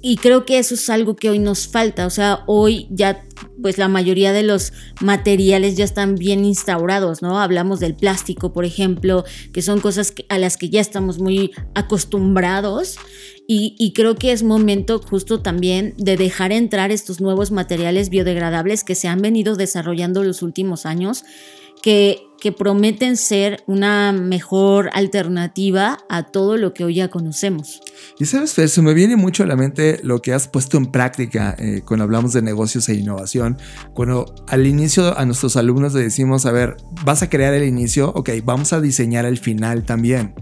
[0.00, 3.24] Y creo que eso es algo que hoy nos falta, o sea, hoy ya
[3.60, 7.40] pues la mayoría de los materiales ya están bien instaurados, ¿no?
[7.40, 12.96] Hablamos del plástico, por ejemplo, que son cosas a las que ya estamos muy acostumbrados
[13.48, 18.96] y, creo que es momento justo también de dejar entrar estos nuevos materiales biodegradables que
[18.96, 21.24] se han venido desarrollando los últimos años,
[21.82, 22.22] que,
[22.56, 27.80] prometen ser una mejor alternativa a todo lo que hoy ya conocemos.
[28.20, 30.86] Y sabes, Fer, se me viene mucho a la mente lo que has puesto en
[30.86, 33.58] práctica eh, cuando hablamos de negocios e innovación.
[33.94, 38.12] Cuando al inicio a nuestros alumnos le decimos, a ver, vas a crear el inicio,
[38.14, 40.32] ok, vamos a diseñar el final también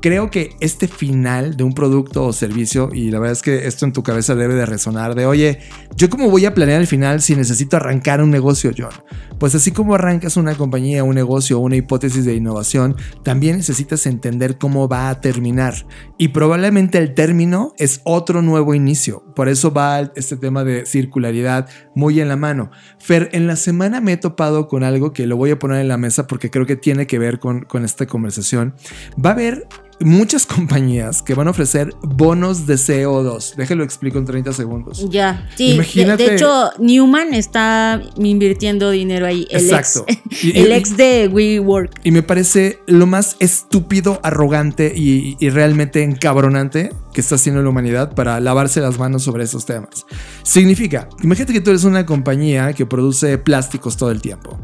[0.00, 3.84] creo que este final de un producto o servicio, y la verdad es que esto
[3.84, 5.60] en tu cabeza debe de resonar, de oye,
[5.96, 8.90] ¿yo cómo voy a planear el final si necesito arrancar un negocio, John?
[9.38, 14.58] Pues así como arrancas una compañía, un negocio, una hipótesis de innovación, también necesitas entender
[14.58, 15.86] cómo va a terminar.
[16.18, 19.24] Y probablemente el término es otro nuevo inicio.
[19.34, 22.70] Por eso va este tema de circularidad muy en la mano.
[22.98, 25.88] Fer, en la semana me he topado con algo que lo voy a poner en
[25.88, 28.74] la mesa porque creo que tiene que ver con, con esta conversación.
[29.22, 29.66] Va a haber
[30.00, 33.54] muchas compañías que van a ofrecer bonos de CO2.
[33.54, 35.06] Déjelo explico en 30 segundos.
[35.10, 35.72] Ya, sí.
[35.72, 36.24] Imagínate.
[36.24, 39.46] De, hecho, Newman está invirtiendo dinero ahí.
[39.50, 40.04] El Exacto.
[40.08, 42.00] Ex, el ex de WeWork.
[42.04, 47.68] Y me parece lo más estúpido, arrogante y, y realmente encabronante que está haciendo la
[47.68, 50.06] humanidad para lavarse las manos sobre esos temas.
[50.42, 54.58] Significa, imagínate que tú eres una compañía que produce plásticos todo el tiempo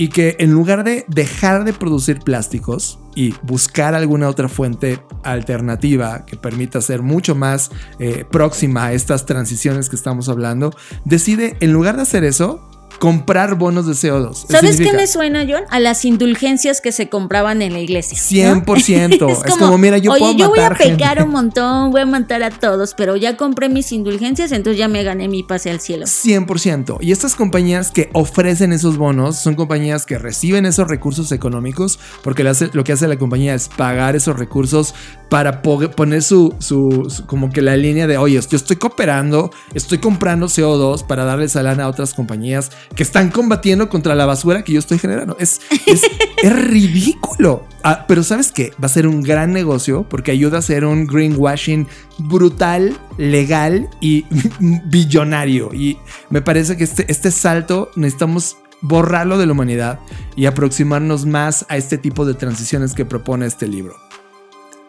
[0.00, 6.24] y que en lugar de dejar de producir plásticos y buscar alguna otra fuente alternativa
[6.24, 10.70] que permita ser mucho más eh, próxima a estas transiciones que estamos hablando,
[11.04, 12.69] decide en lugar de hacer eso,
[13.00, 14.46] comprar bonos de CO2.
[14.46, 15.64] ¿Sabes qué me suena, John?
[15.70, 18.18] A las indulgencias que se compraban en la iglesia.
[18.18, 19.44] 100%.
[19.46, 22.50] es, como, mira, yo oye, yo voy a pecar un montón, voy a matar a
[22.50, 26.04] todos, pero ya compré mis indulgencias, entonces ya me gané mi pase al cielo.
[26.04, 26.98] 100%.
[27.00, 32.44] Y estas compañías que ofrecen esos bonos son compañías que reciben esos recursos económicos porque
[32.44, 34.94] lo que hace la compañía es pagar esos recursos
[35.30, 40.46] para poner su, su, como que la línea de, oye, yo estoy cooperando, estoy comprando
[40.46, 44.72] CO2 para darle esa lana a otras compañías que están combatiendo contra la basura que
[44.72, 45.36] yo estoy generando.
[45.38, 46.02] Es, es,
[46.42, 47.64] ridículo.
[47.84, 48.72] Ah, pero sabes qué?
[48.82, 51.86] Va a ser un gran negocio porque ayuda a hacer un greenwashing
[52.18, 54.26] brutal, legal y
[54.86, 55.72] billonario.
[55.72, 55.96] Y
[56.28, 60.00] me parece que este, este salto necesitamos borrarlo de la humanidad
[60.34, 64.09] y aproximarnos más a este tipo de transiciones que propone este libro.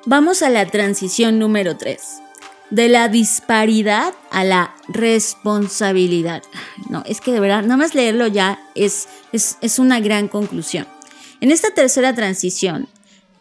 [0.05, 1.99] Vamos a la transición número 3.
[2.71, 6.41] De la disparidad a la responsabilidad.
[6.89, 10.87] No, es que de verdad, nada más leerlo ya es, es, es una gran conclusión.
[11.39, 12.87] En esta tercera transición,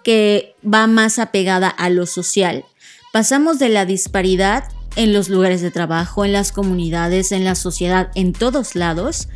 [0.05, 2.67] que va más apegada a lo social,
[3.11, 4.65] pasamos de la disparidad
[4.97, 9.29] en los lugares de trabajo, en las comunidades, en la sociedad, en todos lados,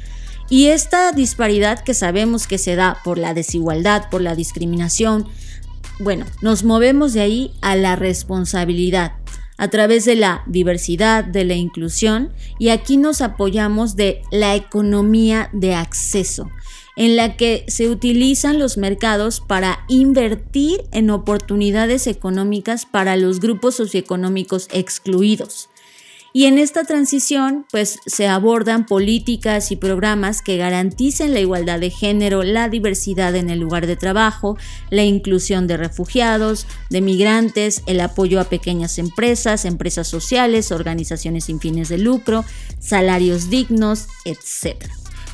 [0.51, 5.27] y esta disparidad que sabemos que se da por la desigualdad, por la discriminación,
[5.99, 9.13] bueno, nos movemos de ahí a la responsabilidad
[9.57, 15.49] a través de la diversidad, de la inclusión y aquí nos apoyamos de la economía
[15.53, 16.51] de acceso,
[16.97, 23.77] en la que se utilizan los mercados para invertir en oportunidades económicas para los grupos
[23.77, 25.69] socioeconómicos excluidos.
[26.37, 31.91] Y en esta transición, pues se abordan políticas y programas que garanticen la igualdad de
[31.91, 34.59] género, la diversidad en el lugar de trabajo,
[34.91, 41.61] la inclusión de refugiados, de migrantes, el apoyo a pequeñas empresas, empresas sociales, organizaciones sin
[41.61, 42.45] fines de lucro,
[42.81, 44.87] salarios dignos, etc.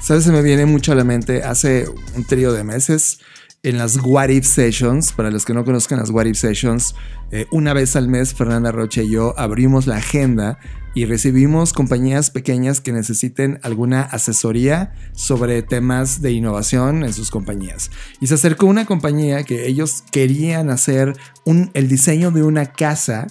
[0.03, 0.25] ¿Sabes?
[0.25, 3.21] Se me viene mucho a la mente hace un trío de meses
[3.63, 5.13] en las What If Sessions.
[5.13, 6.95] Para los que no conozcan las What If Sessions,
[7.31, 10.59] eh, una vez al mes Fernanda Roche y yo abrimos la agenda
[10.95, 17.91] y recibimos compañías pequeñas que necesiten alguna asesoría sobre temas de innovación en sus compañías.
[18.21, 21.15] Y se acercó una compañía que ellos querían hacer
[21.75, 23.27] el diseño de una casa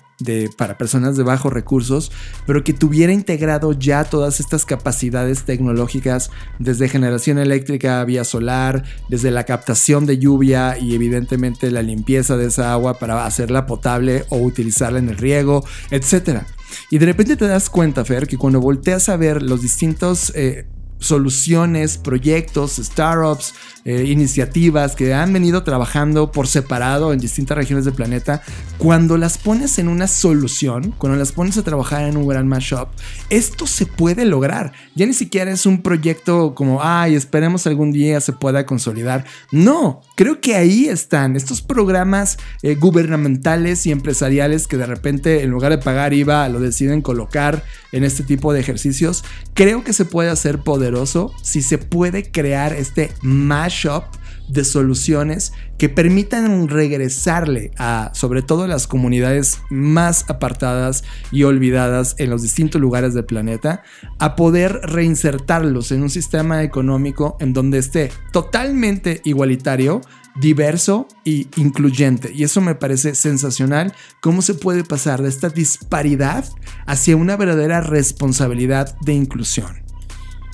[0.57, 2.11] para personas de bajos recursos,
[2.45, 9.31] pero que tuviera integrado ya todas estas capacidades tecnológicas desde generación eléctrica vía solar, desde
[9.31, 14.37] la captación de lluvia y evidentemente la limpieza de esa agua para hacerla potable o
[14.37, 16.43] utilizarla en el riego, etc.
[16.89, 20.31] Y de repente te das cuenta, Fer, que cuando volteas a ver los distintos...
[20.35, 20.65] Eh,
[20.99, 23.53] soluciones, proyectos, startups,
[23.85, 28.41] eh, iniciativas que han venido trabajando por separado en distintas regiones del planeta,
[28.77, 32.89] cuando las pones en una solución, cuando las pones a trabajar en un gran mashup,
[33.29, 34.73] esto se puede lograr.
[34.95, 39.25] Ya ni siquiera es un proyecto como, ay, esperemos algún día se pueda consolidar.
[39.51, 45.49] No, creo que ahí están estos programas eh, gubernamentales y empresariales que de repente en
[45.49, 49.23] lugar de pagar IVA lo deciden colocar en este tipo de ejercicios.
[49.53, 54.03] Creo que se puede hacer poderoso si se puede crear este mashup
[54.49, 62.29] de soluciones que permitan regresarle a sobre todo las comunidades más apartadas y olvidadas en
[62.29, 63.83] los distintos lugares del planeta
[64.17, 70.01] a poder reinsertarlos en un sistema económico en donde esté totalmente igualitario
[70.39, 72.31] diverso e incluyente.
[72.33, 76.45] Y eso me parece sensacional, cómo se puede pasar de esta disparidad
[76.85, 79.88] hacia una verdadera responsabilidad de inclusión.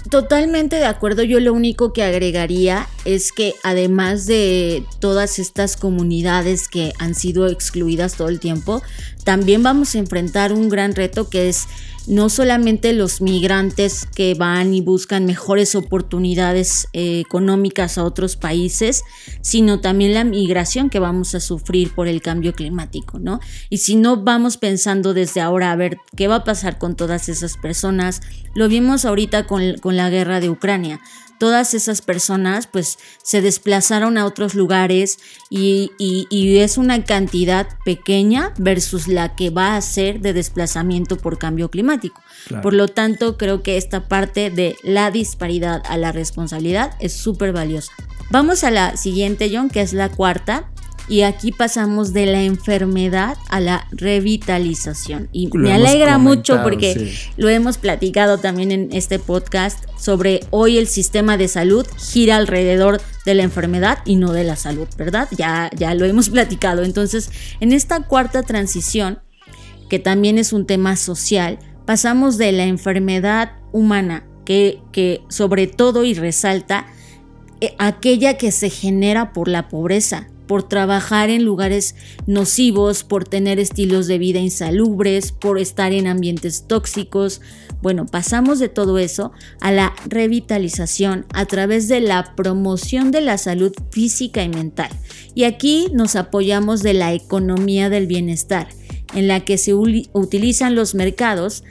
[0.09, 6.67] Totalmente de acuerdo, yo lo único que agregaría es que además de todas estas comunidades
[6.67, 8.83] que han sido excluidas todo el tiempo,
[9.23, 11.65] también vamos a enfrentar un gran reto que es
[12.07, 19.03] no solamente los migrantes que van y buscan mejores oportunidades eh, económicas a otros países,
[19.41, 23.39] sino también la migración que vamos a sufrir por el cambio climático, ¿no?
[23.69, 27.29] Y si no vamos pensando desde ahora a ver qué va a pasar con todas
[27.29, 28.21] esas personas,
[28.53, 30.99] lo vimos ahorita con, con la guerra de Ucrania
[31.37, 35.19] todas esas personas pues se desplazaron a otros lugares
[35.49, 35.91] y,
[36.55, 42.21] es una cantidad pequeña versus la que va a ser de desplazamiento por cambio climático.
[42.61, 47.51] Por lo tanto, creo que esta parte de la disparidad a la responsabilidad es súper
[47.51, 47.91] valiosa.
[48.31, 50.69] Vamos a la siguiente, John, que es la cuarta,
[51.07, 55.29] y aquí pasamos de la enfermedad a la revitalización.
[55.31, 60.87] Y me alegra mucho porque lo hemos platicado también en este podcast sobre hoy el
[60.87, 65.27] sistema de salud gira alrededor de la enfermedad y no de la salud, ¿verdad?
[65.37, 66.83] Ya, ya lo hemos platicado.
[66.83, 69.19] Entonces, en esta cuarta transición,
[69.89, 76.03] que también es un tema social, pasamos de la enfermedad humana, que, que sobre todo
[76.03, 76.87] y resalta,
[77.61, 81.95] eh, aquella que se genera por la pobreza, por trabajar en lugares
[82.27, 87.41] nocivos, por tener estilos de vida insalubres, por estar en ambientes tóxicos.
[87.81, 89.31] Bueno, pasamos de todo eso
[89.61, 94.89] a la revitalización a través de la promoción de la salud física y mental.
[95.33, 98.67] Y aquí nos apoyamos de la economía del bienestar,
[99.13, 101.63] en la que se utilizan los mercados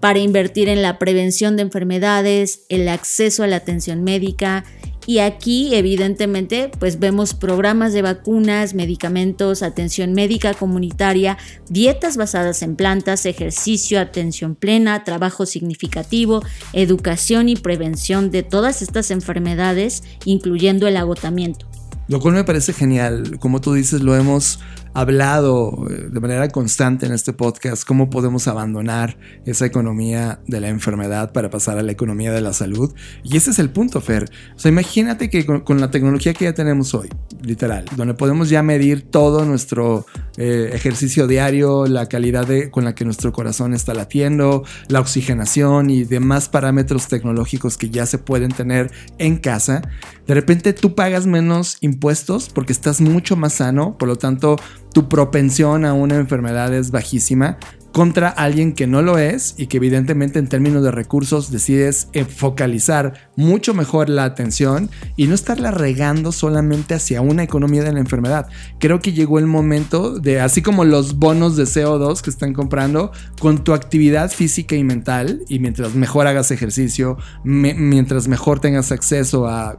[0.00, 4.64] para invertir en la prevención de enfermedades, el acceso a la atención médica,
[5.06, 11.38] y aquí, evidentemente, pues vemos programas de vacunas, medicamentos, atención médica comunitaria,
[11.68, 19.10] dietas basadas en plantas, ejercicio, atención plena, trabajo significativo, educación y prevención de todas estas
[19.10, 21.66] enfermedades, incluyendo el agotamiento.
[22.08, 23.38] Lo cual me parece genial.
[23.38, 24.60] Como tú dices, lo hemos
[24.94, 30.68] hablado eh, de manera constante en este podcast cómo podemos abandonar esa economía de la
[30.68, 32.94] enfermedad para pasar a la economía de la salud.
[33.22, 34.30] Y ese es el punto, Fer.
[34.54, 37.08] O sea, imagínate que con, la tecnología que ya tenemos hoy,
[37.42, 43.04] literal, donde podemos ya medir todo nuestro eh, ejercicio diario, la calidad con la que
[43.04, 48.90] nuestro corazón está latiendo, la oxigenación y demás parámetros tecnológicos que ya se pueden tener
[49.18, 49.82] en casa,
[50.26, 54.56] de repente tú pagas menos impuestos porque estás mucho más sano, por lo tanto
[54.92, 57.58] tu propensión a una enfermedad es bajísima
[57.92, 63.30] contra alguien que no lo es y que evidentemente en términos de recursos decides focalizar
[63.36, 68.48] mucho mejor la atención y no estarla regando solamente hacia una economía de la enfermedad.
[68.78, 73.12] Creo que llegó el momento de, así como los bonos de CO2 que están comprando,
[73.38, 79.46] con tu actividad física y mental y mientras mejor hagas ejercicio, mientras mejor tengas acceso
[79.46, 79.78] a,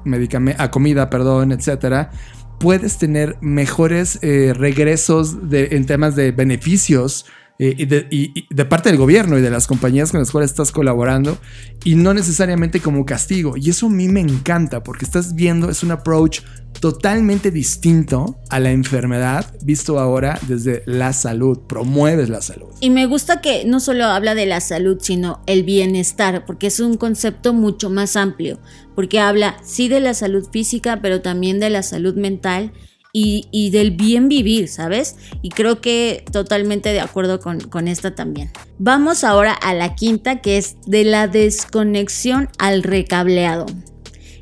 [0.57, 2.11] a comida, perdón, etcétera
[2.59, 8.89] puedes tener mejores eh, regresos en temas de beneficios eh, y, de, y, de, parte
[8.89, 11.37] del gobierno y de las compañías con las cuales estás colaborando
[11.83, 13.55] y no necesariamente como castigo.
[13.57, 16.41] Y eso a mí me encanta porque estás viendo, es un approach
[16.79, 22.67] totalmente distinto a la enfermedad visto ahora desde la salud, promueves la salud.
[22.79, 26.79] Y me gusta que no solo habla de la salud, sino el bienestar, porque es
[26.79, 28.59] un concepto mucho más amplio,
[28.95, 32.73] porque habla sí de la salud física, pero también de la salud mental
[33.15, 35.15] y, del bien vivir, ¿sabes?
[35.43, 38.51] Y creo que totalmente de acuerdo con, con esta también.
[38.79, 43.67] Vamos ahora a la quinta, que es de la desconexión al recableado.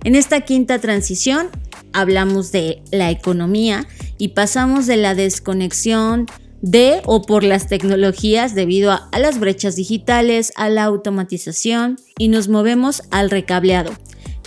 [0.06, 1.50] En esta quinta transición
[1.92, 3.86] hablamos de la economía
[4.18, 6.28] y pasamos de la desconexión
[6.62, 12.30] de o por las tecnologías debido a, a, las brechas digitales, a la automatización y
[12.30, 13.92] nos movemos al recableado,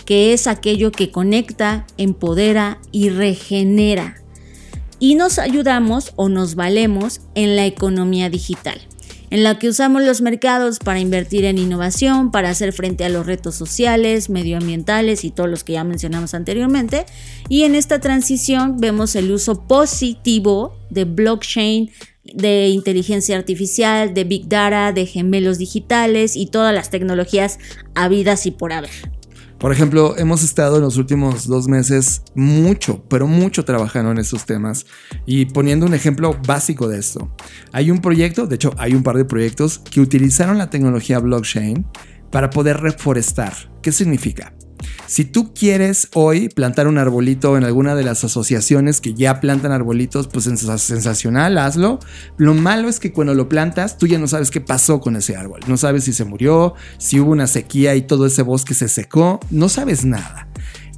[0.05, 4.15] que es aquello que conecta, empodera y regenera.
[4.99, 8.79] Y nos ayudamos o nos valemos en la economía digital,
[9.29, 13.25] en la que usamos los mercados para invertir en innovación, para hacer frente a los
[13.25, 17.05] retos sociales, medioambientales y todos los que ya mencionamos anteriormente.
[17.49, 21.91] Y en esta transición vemos el uso positivo de blockchain,
[22.23, 27.59] de inteligencia artificial, de big data, de gemelos digitales y todas las tecnologías
[27.93, 29.14] habidas y por haber.
[29.65, 34.45] Por ejemplo, hemos estado en los últimos dos meses mucho, pero mucho trabajando en estos
[34.45, 34.85] temas
[35.25, 37.35] y poniendo un ejemplo básico de esto.
[37.71, 41.83] Hay un proyecto, de hecho hay un par de proyectos que utilizaron la tecnología blockchain
[42.31, 43.53] para poder reforestar.
[43.81, 44.53] ¿Qué significa?
[45.07, 49.71] Si tú quieres hoy plantar un arbolito en alguna de las asociaciones que ya plantan
[49.71, 51.99] arbolitos, pues sensacional, hazlo.
[52.37, 55.35] Lo malo es que cuando lo plantas, tú ya no sabes qué pasó con ese
[55.35, 55.61] árbol.
[55.67, 59.39] No sabes si se murió, si hubo una sequía y todo ese bosque se secó.
[59.49, 60.47] No sabes nada.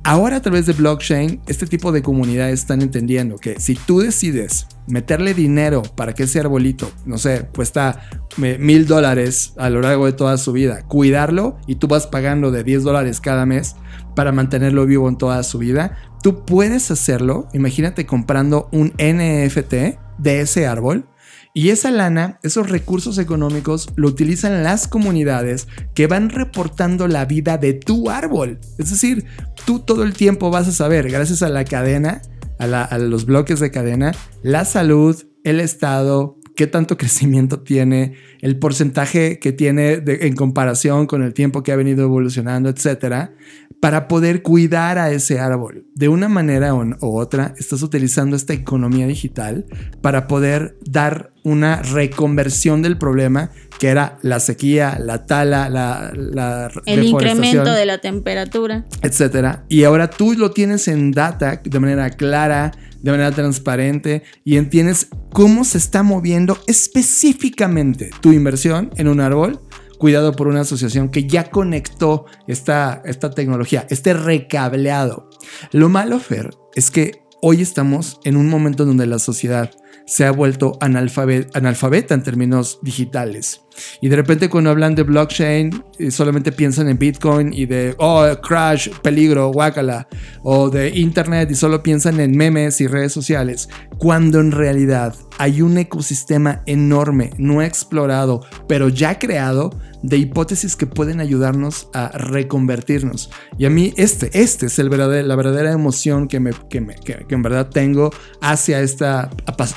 [0.10, 4.66] Ahora a través de blockchain, este tipo de comunidades están entendiendo que si tú decides
[4.88, 8.04] meterle dinero para que ese arbolito, no sé, cuesta
[8.38, 12.64] mil dólares a lo largo de toda su vida, cuidarlo y tú vas pagando de
[12.64, 13.76] 10 dólares cada mes
[14.16, 19.74] para mantenerlo vivo en toda su vida, tú puedes hacerlo, imagínate comprando un NFT
[20.20, 21.10] de ese árbol
[21.58, 27.58] y esa lana, esos recursos económicos, lo utilizan las comunidades que van reportando la vida
[27.58, 28.60] de tu árbol.
[28.78, 29.26] Es decir,
[29.66, 32.22] tú todo el tiempo vas a saber, gracias a la cadena,
[32.60, 34.12] a, los bloques de cadena,
[34.44, 41.24] la salud, el estado, qué tanto crecimiento tiene, el porcentaje que tiene en comparación con
[41.24, 43.34] el tiempo que ha venido evolucionando, etcétera
[43.80, 45.86] para poder cuidar a ese árbol.
[45.94, 49.66] De una manera u otra, estás utilizando esta economía digital
[50.02, 57.04] para poder dar una reconversión del problema que era la sequía, la tala, la, el
[57.06, 59.64] incremento de la temperatura, etcétera.
[59.70, 62.72] Y ahora tú lo tienes en data de manera clara,
[63.02, 69.62] de manera transparente y entiendes cómo se está moviendo específicamente tu inversión en un árbol
[70.00, 75.30] cuidado por una asociación que ya conectó esta, esta tecnología, este recableado.
[75.72, 79.72] Lo malo, Fer, es que hoy estamos en un momento donde la sociedad
[80.06, 83.62] se ha vuelto analfabeta en términos digitales.
[84.02, 88.26] Y de repente cuando hablan de blockchain, eh, solamente piensan en Bitcoin y de, oh,
[88.42, 90.08] crash, peligro, guácala,
[90.44, 95.62] o de Internet y solo piensan en memes y redes sociales, cuando en realidad hay
[95.62, 99.72] un ecosistema enorme, no explorado, pero ya creado,
[100.04, 103.30] de hipótesis que pueden ayudarnos a reconvertirnos.
[103.58, 107.70] Y a mí este, este es el la verdadera emoción que, me, que, en verdad
[107.70, 108.12] tengo
[108.42, 109.30] hacia, esta,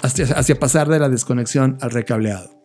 [0.02, 2.59] hacia pasar de la desconexión al recableado.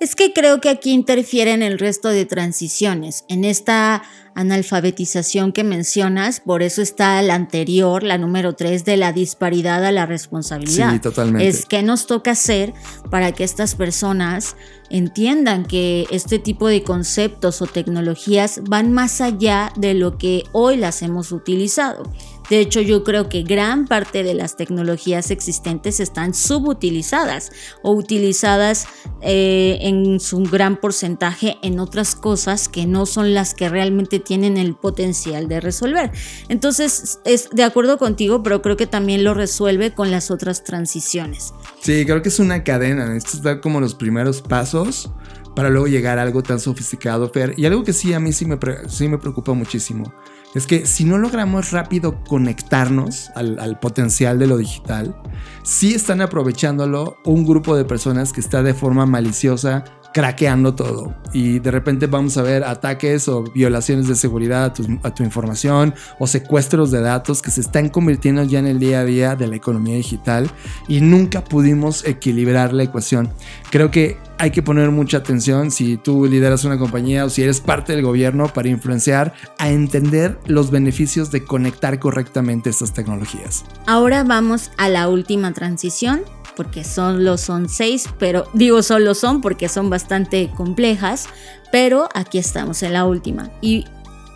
[0.00, 3.26] Es que creo que aquí interfieren el resto de transiciones.
[3.28, 4.02] En esta
[4.34, 9.92] analfabetización que mencionas, por eso está la anterior, la número 3, de la disparidad a
[9.92, 10.92] la responsabilidad.
[10.92, 11.46] Sí, totalmente.
[11.46, 12.72] Es que nos toca hacer
[13.10, 14.56] para que estas personas
[14.88, 20.78] entiendan que este tipo de conceptos o tecnologías van más allá de lo que hoy
[20.78, 22.10] las hemos utilizado.
[22.50, 27.52] De hecho, yo creo que gran parte de las tecnologías existentes están subutilizadas
[27.84, 28.86] o utilizadas
[29.22, 34.56] eh, en su gran porcentaje en otras cosas que no son las que realmente tienen
[34.56, 36.10] el potencial de resolver.
[36.48, 41.54] Entonces, es de acuerdo contigo, pero creo que también lo resuelve con las otras transiciones.
[41.80, 43.16] Sí, creo que es una cadena.
[43.16, 45.08] Esto es dar como los primeros pasos
[45.54, 47.30] para luego llegar a algo tan sofisticado.
[47.56, 50.12] Y algo que sí a mí sí me, sí me preocupa muchísimo
[50.54, 55.14] es que si no logramos rápido conectarnos al, potencial de lo digital,
[55.62, 61.58] sí están aprovechándolo un grupo de personas que está de forma maliciosa craqueando todo y
[61.58, 65.94] de repente vamos a ver ataques o violaciones de seguridad a tu, a tu, información
[66.18, 69.46] o secuestros de datos que se están convirtiendo ya en el día a día de
[69.46, 70.50] la economía digital
[70.88, 73.30] y nunca pudimos equilibrar la ecuación.
[73.70, 77.60] Creo que hay que poner mucha atención si tú lideras una compañía o si eres
[77.60, 83.64] parte del gobierno para influenciar a entender los beneficios de conectar correctamente estas tecnologías.
[83.86, 86.22] Ahora vamos a la última transición
[86.56, 91.28] porque solo son seis, pero digo solo son porque son bastante complejas,
[91.72, 93.50] pero aquí estamos en la última.
[93.60, 93.84] Y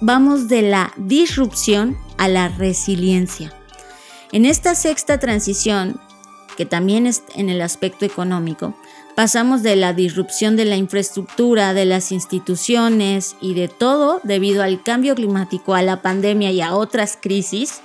[0.01, 3.53] vamos de la disrupción a la resiliencia.
[4.33, 6.01] En esta sexta transición,
[6.57, 8.75] que también es en el aspecto económico,
[9.15, 14.83] pasamos de la disrupción de la infraestructura, de las instituciones y de todo debido al
[14.83, 17.81] cambio climático, a la pandemia y a otras crisis,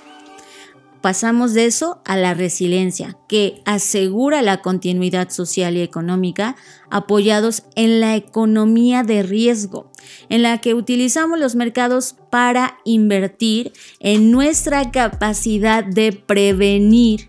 [1.00, 6.56] pasamos de eso a la resiliencia, que asegura la continuidad social y económica
[6.90, 9.90] apoyados en la economía de riesgo,
[10.28, 17.28] en la que utilizamos los mercados para invertir en nuestra capacidad de prevenir,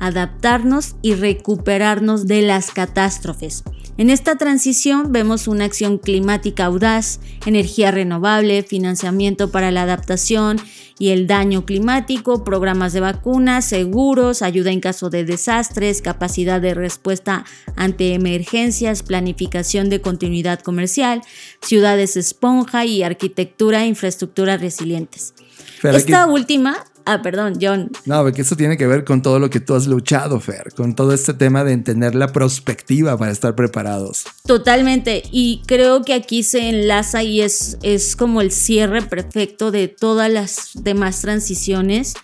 [0.00, 3.62] adaptarnos y recuperarnos de las catástrofes.
[3.98, 10.58] En esta transición vemos una acción climática audaz, energía renovable, financiamiento para la adaptación
[10.98, 16.74] y el daño climático, programas de vacunas, seguros, ayuda en caso de desastres, capacidad de
[16.74, 17.44] respuesta
[17.76, 21.22] ante emergencias, planificación de continuidad comercial,
[21.60, 25.34] ciudades esponja y arquitectura e infraestructuras resilientes.
[25.82, 27.90] Esta última Ah, perdón, John.
[28.06, 30.94] No, porque eso tiene que ver con todo lo que tú has luchado, Fer, con
[30.94, 34.24] todo este tema de entender la perspectiva para estar preparados.
[34.46, 39.88] Totalmente, y creo que aquí se enlaza y es, es como el cierre perfecto de
[39.88, 42.14] todas las demás transiciones,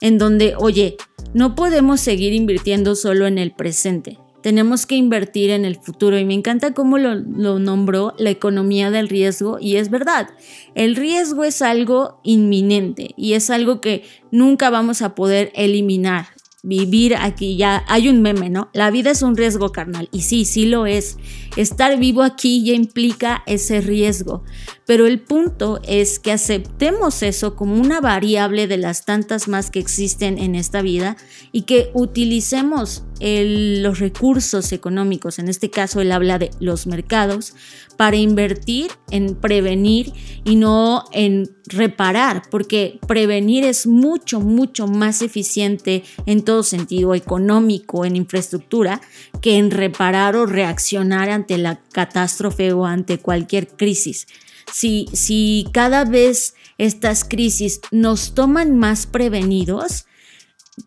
[0.00, 0.96] en donde, oye,
[1.34, 4.18] no podemos seguir invirtiendo solo en el presente.
[4.42, 6.18] Tenemos que invertir en el futuro.
[6.18, 7.16] Y me encanta cómo lo,
[7.58, 10.28] nombró la economía del riesgo y es verdad,
[10.74, 17.14] el riesgo es algo inminente y es algo que nunca vamos a poder eliminar vivir
[17.16, 18.68] aquí ya hay un meme, ¿no?
[18.72, 21.16] La vida es un riesgo carnal y sí, sí lo es.
[21.56, 24.42] Estar vivo aquí ya implica ese riesgo,
[24.84, 29.78] pero el punto es que aceptemos eso como una variable de las tantas más que
[29.78, 31.16] existen en esta vida
[31.52, 37.54] y que utilicemos los recursos económicos, en este caso él habla de los mercados,
[37.98, 40.12] para invertir en prevenir
[40.44, 48.04] y no en reparar, porque prevenir es mucho, mucho más eficiente en todo sentido económico,
[48.04, 49.00] en infraestructura,
[49.42, 54.28] que en reparar o reaccionar ante la catástrofe o ante cualquier crisis.
[54.72, 60.06] Si, si cada vez estas crisis nos toman más prevenidos,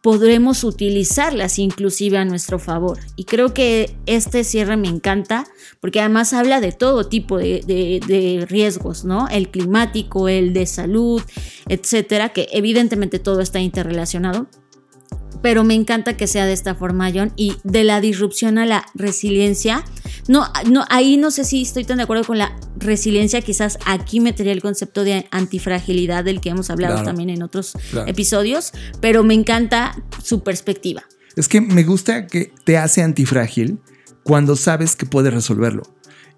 [0.02, 3.00] podremos utilizarlas inclusive a nuestro favor.
[3.16, 5.46] Y creo que este cierre me encanta
[5.80, 9.28] porque además habla de todo tipo de, de, riesgos, ¿no?
[9.28, 11.22] El climático, el de salud,
[11.68, 14.48] etcétera, que evidentemente todo está interrelacionado
[15.42, 18.86] pero me encanta que sea de esta forma, John, y de la disrupción a la
[18.94, 19.84] resiliencia.
[20.28, 24.20] No, no, ahí no sé si estoy tan de acuerdo con la resiliencia, quizás aquí
[24.20, 27.74] metería el concepto de antifragilidad del que hemos hablado también en otros
[28.08, 31.04] episodios, pero me encanta su perspectiva.
[31.36, 33.80] Es que me gusta que te hace antifrágil
[34.24, 35.84] cuando sabes que puedes resolverlo.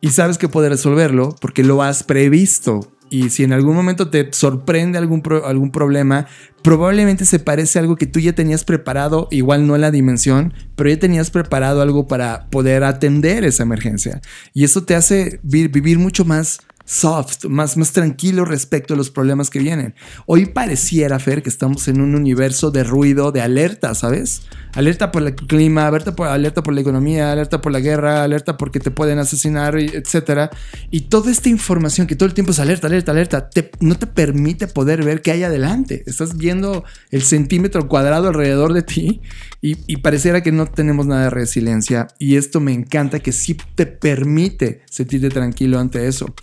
[0.02, 4.34] Y sabes que puedes resolverlo porque lo has previsto y si en algún momento te
[4.34, 6.26] sorprende algún, algún problema,
[6.64, 10.52] probablemente se parece a algo que tú ya tenías preparado, igual no en la dimensión,
[10.76, 14.20] pero ya tenías preparado algo para poder atender esa emergencia.
[14.56, 19.50] Y eso te hace vivir mucho más soft, más, más tranquilo respecto a los problemas
[19.50, 19.96] que vienen.
[20.26, 24.44] Hoy pareciera, Fer, que estamos en un universo de ruido, de alerta, ¿sabes?
[24.74, 28.58] Alerta por el clima, alerta por, alerta por la economía, alerta por la guerra, alerta
[28.58, 30.52] porque te pueden asesinar, etc.
[30.92, 34.68] Y toda esta información que todo el tiempo es alerta, alerta, alerta, no te permite
[34.68, 36.04] poder ver qué hay adelante.
[36.06, 39.22] Estás viendo el centímetro cuadrado alrededor de ti
[39.62, 42.08] y, y pareciera que no tenemos nada de resiliencia.
[42.20, 46.34] Y esto me encanta que sí te permite sentirte tranquilo ante eso.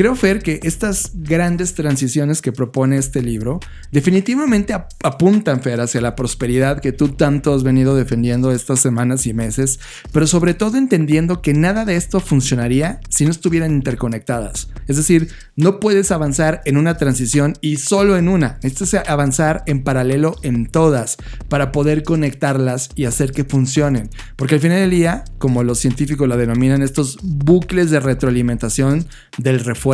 [0.00, 3.60] Creo, Fer, que estas grandes transiciones que propone este libro
[3.92, 9.34] definitivamente apuntan, Fer, hacia la prosperidad que tú tanto has venido defendiendo estas semanas y
[9.34, 9.78] meses,
[10.10, 14.70] pero sobre todo entendiendo que nada de esto funcionaría si no estuvieran interconectadas.
[14.88, 18.58] Es decir, no puedes avanzar en una transición y solo en una.
[18.62, 21.18] Necesitas avanzar en paralelo en todas
[21.50, 24.08] para poder conectarlas y hacer que funcionen.
[24.36, 29.60] Porque al final del día, como los científicos la denominan, estos bucles de retroalimentación del
[29.60, 29.89] refuerzo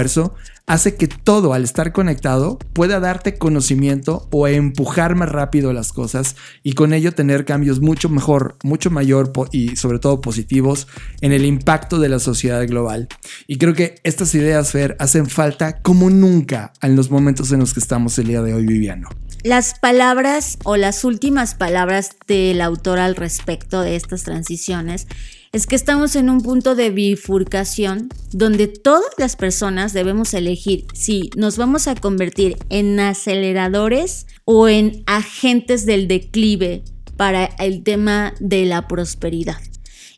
[0.67, 6.37] hace que todo al estar conectado pueda darte conocimiento o empujar más rápido las cosas
[6.63, 10.89] y con ello tener cambios mucho mejor, mucho mayor y sobre todo positivos
[11.21, 13.09] en el impacto de la sociedad global.
[13.47, 17.73] Y creo que estas ideas, Fer, hacen falta como nunca en los momentos en los
[17.73, 19.09] que estamos el día de hoy viviendo.
[19.45, 25.07] Las palabras o las últimas palabras del autor al respecto de estas transiciones
[25.53, 31.31] es que estamos en un punto de bifurcación donde todas las personas debemos elegir si
[31.37, 36.83] nos vamos a convertir en aceleradores o en agentes del declive
[37.17, 39.61] para el tema de la prosperidad.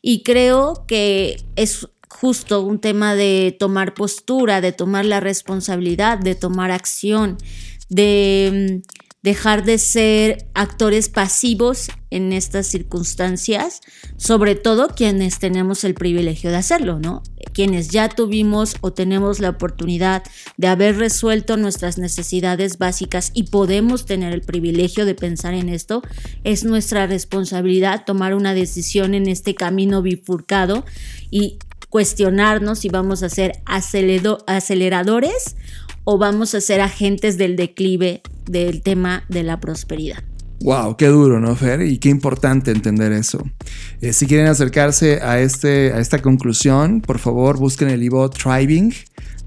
[0.03, 6.35] Y creo que es justo un tema de tomar postura, de tomar la responsabilidad, de
[6.35, 7.37] tomar acción,
[7.89, 13.81] de mm, dejar de ser actores pasivos en estas circunstancias,
[14.17, 17.23] sobre todo quienes tenemos el privilegio de hacerlo, ¿no?
[17.53, 20.23] Quienes ya tuvimos o tenemos la oportunidad
[20.57, 26.03] de haber resuelto nuestras necesidades básicas y podemos tener el privilegio de pensar en esto,
[26.45, 30.85] es nuestra responsabilidad tomar una decisión en este camino bifurcado
[31.31, 31.59] y
[31.91, 35.57] cuestionarnos si vamos a ser aceleradores
[36.11, 40.25] o vamos a ser agentes del declive del tema de la prosperidad.
[40.61, 41.83] Wow, qué duro, ¿no, Fer?
[41.83, 43.45] Y qué importante entender eso.
[44.01, 48.95] Eh, si quieren acercarse a, este, a esta conclusión, por favor busquen el libro Thriving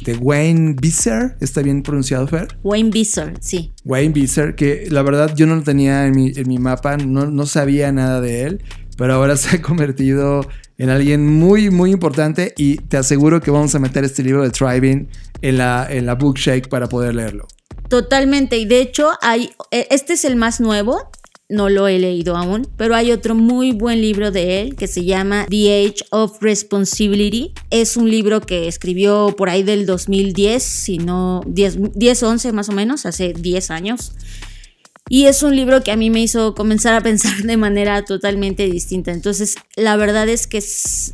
[0.06, 1.36] de Wayne Visser.
[1.40, 2.48] ¿Está bien pronunciado, Fer?
[2.62, 3.74] Wayne Visser, sí.
[3.84, 7.26] Wayne Visser, que la verdad yo no lo tenía en mi, en mi mapa, no,
[7.26, 8.64] no sabía nada de él,
[9.02, 10.48] pero ahora se ha convertido
[10.78, 14.52] en alguien muy, muy importante y te aseguro que vamos a meter este libro de
[14.52, 15.10] Thriving
[15.42, 17.48] en la, en la Bookshake para poder leerlo.
[17.90, 21.10] Totalmente, y de hecho hay, e, este es el más nuevo,
[21.50, 25.04] no lo he leído aún, pero hay otro muy buen libro de él que se
[25.04, 27.56] llama The Age of Responsibility.
[27.72, 32.70] Es un libro que escribió por ahí del 2010, si no 10, 10 11 más
[32.70, 34.12] o menos, hace 10 años.
[35.14, 38.64] Y es un libro que a mí me hizo comenzar a pensar de manera totalmente
[38.68, 39.12] distinta.
[39.12, 40.64] Entonces, la verdad es que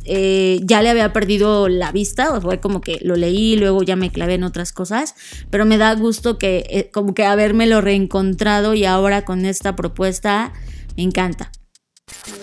[0.04, 3.96] eh, ya le había perdido la vista, o fue como que lo leí, luego ya
[3.96, 5.16] me clavé en otras cosas,
[5.50, 7.24] pero me da gusto que eh, como que
[7.66, 10.52] lo reencontrado y ahora con esta propuesta
[10.96, 11.50] me encanta.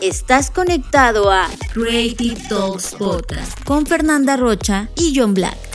[0.02, 5.75] Estás conectado a Creative Talks Podcast con Fernanda Rocha y John Black.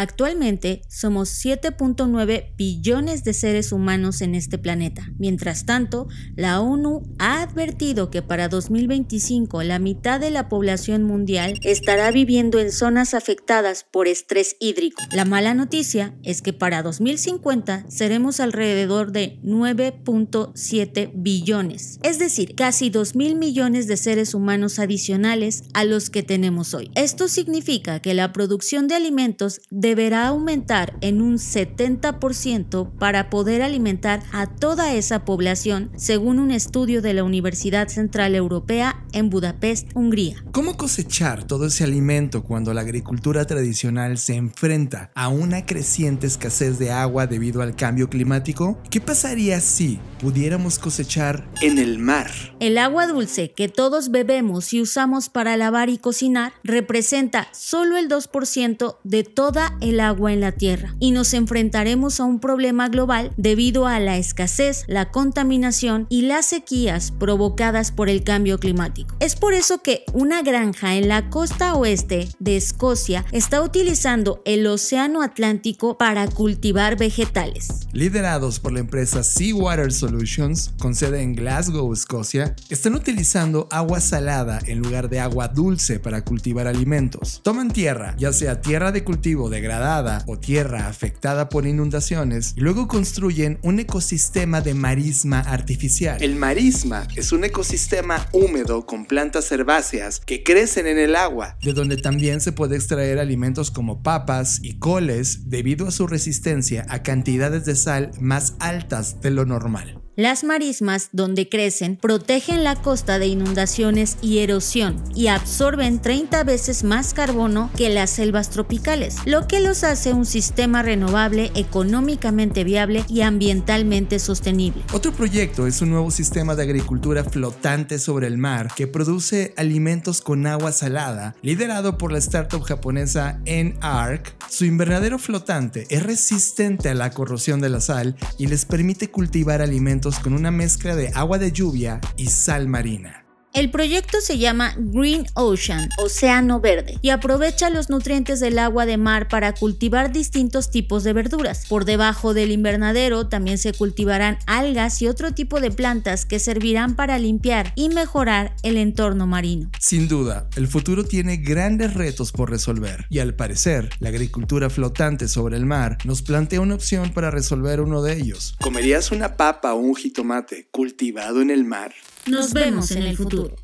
[0.00, 5.06] Actualmente somos 7.9 billones de seres humanos en este planeta.
[5.18, 11.52] Mientras tanto, la ONU ha advertido que para 2025 la mitad de la población mundial
[11.64, 15.02] estará viviendo en zonas afectadas por estrés hídrico.
[15.12, 22.88] La mala noticia es que para 2050 seremos alrededor de 9.7 billones, es decir, casi
[22.88, 26.90] 2 mil millones de seres humanos adicionales a los que tenemos hoy.
[26.94, 34.22] Esto significa que la producción de alimentos deberá aumentar en un 70% para poder alimentar
[34.30, 40.44] a toda esa población, según un estudio de la Universidad Central Europea en Budapest, Hungría.
[40.52, 46.78] ¿Cómo cosechar todo ese alimento cuando la agricultura tradicional se enfrenta a una creciente escasez
[46.78, 48.78] de agua debido al cambio climático?
[48.92, 52.30] ¿Qué pasaría si pudiéramos cosechar en el mar?
[52.60, 58.08] El agua dulce que todos bebemos y usamos para lavar y cocinar representa solo el
[58.08, 63.32] 2% de toda el agua en la Tierra y nos enfrentaremos a un problema global
[63.36, 69.14] debido a la escasez, la contaminación y las sequías provocadas por el cambio climático.
[69.20, 74.66] Es por eso que una granja en la costa oeste de Escocia está utilizando el
[74.66, 77.86] Océano Atlántico para cultivar vegetales.
[77.92, 84.60] Liderados por la empresa Seawater Solutions, con sede en Glasgow, Escocia, están utilizando agua salada
[84.66, 87.40] en lugar de agua dulce para cultivar alimentos.
[87.42, 92.60] Toman tierra, ya sea tierra de cultivo de degradada o tierra afectada por inundaciones y
[92.60, 96.20] luego construyen un ecosistema de marisma artificial.
[96.20, 101.72] El marisma es un ecosistema húmedo con plantas herbáceas que crecen en el agua, de
[101.72, 107.04] donde también se puede extraer alimentos como papas y coles debido a su resistencia a
[107.04, 110.02] cantidades de sal más altas de lo normal.
[110.16, 116.82] Las marismas, donde crecen, protegen la costa de inundaciones y erosión y absorben 30 veces
[116.82, 123.04] más carbono que las selvas tropicales, lo que los hace un sistema renovable, económicamente viable
[123.08, 124.82] y ambientalmente sostenible.
[124.92, 130.22] Otro proyecto es un nuevo sistema de agricultura flotante sobre el mar que produce alimentos
[130.22, 134.34] con agua salada, liderado por la startup japonesa N-Arc.
[134.48, 139.62] Su invernadero flotante es resistente a la corrosión de la sal y les permite cultivar
[139.62, 143.29] alimentos con una mezcla de agua de lluvia y sal marina.
[143.52, 148.96] El proyecto se llama Green Ocean, Océano Verde, y aprovecha los nutrientes del agua de
[148.96, 151.66] mar para cultivar distintos tipos de verduras.
[151.68, 156.94] Por debajo del invernadero también se cultivarán algas y otro tipo de plantas que servirán
[156.94, 159.68] para limpiar y mejorar el entorno marino.
[159.80, 165.26] Sin duda, el futuro tiene grandes retos por resolver, y al parecer, la agricultura flotante
[165.26, 168.54] sobre el mar nos plantea una opción para resolver uno de ellos.
[168.60, 171.92] ¿Comerías una papa o un jitomate cultivado en el mar?
[172.26, 173.56] Nos vemos en el futuro.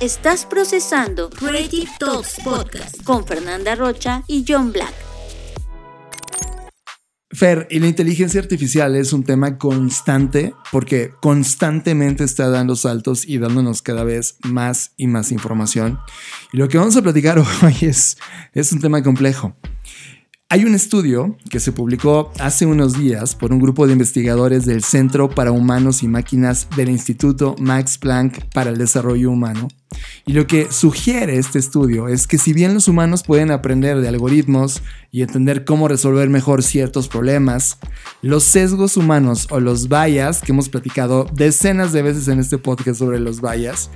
[0.00, 4.92] Estás procesando Creative Talks Podcast con Fernanda Rocha y John Black.
[7.30, 13.38] Fer, y la inteligencia artificial es un tema constante porque constantemente está dando saltos y
[13.38, 15.98] dándonos cada vez más y más información.
[16.52, 18.18] Y lo que vamos a platicar hoy es,
[18.52, 19.56] es un tema complejo.
[20.50, 24.84] Hay un estudio que se publicó hace unos días por un grupo de investigadores del
[24.84, 29.68] Centro para Humanos y Máquinas del Instituto Max Planck para el Desarrollo Humano.
[30.26, 34.08] Y lo que sugiere este estudio es que si bien los humanos pueden aprender de
[34.08, 37.78] algoritmos y entender cómo resolver mejor ciertos problemas,
[38.22, 42.98] los sesgos humanos o los bias, que hemos platicado decenas de veces en este podcast
[42.98, 43.90] sobre los bias,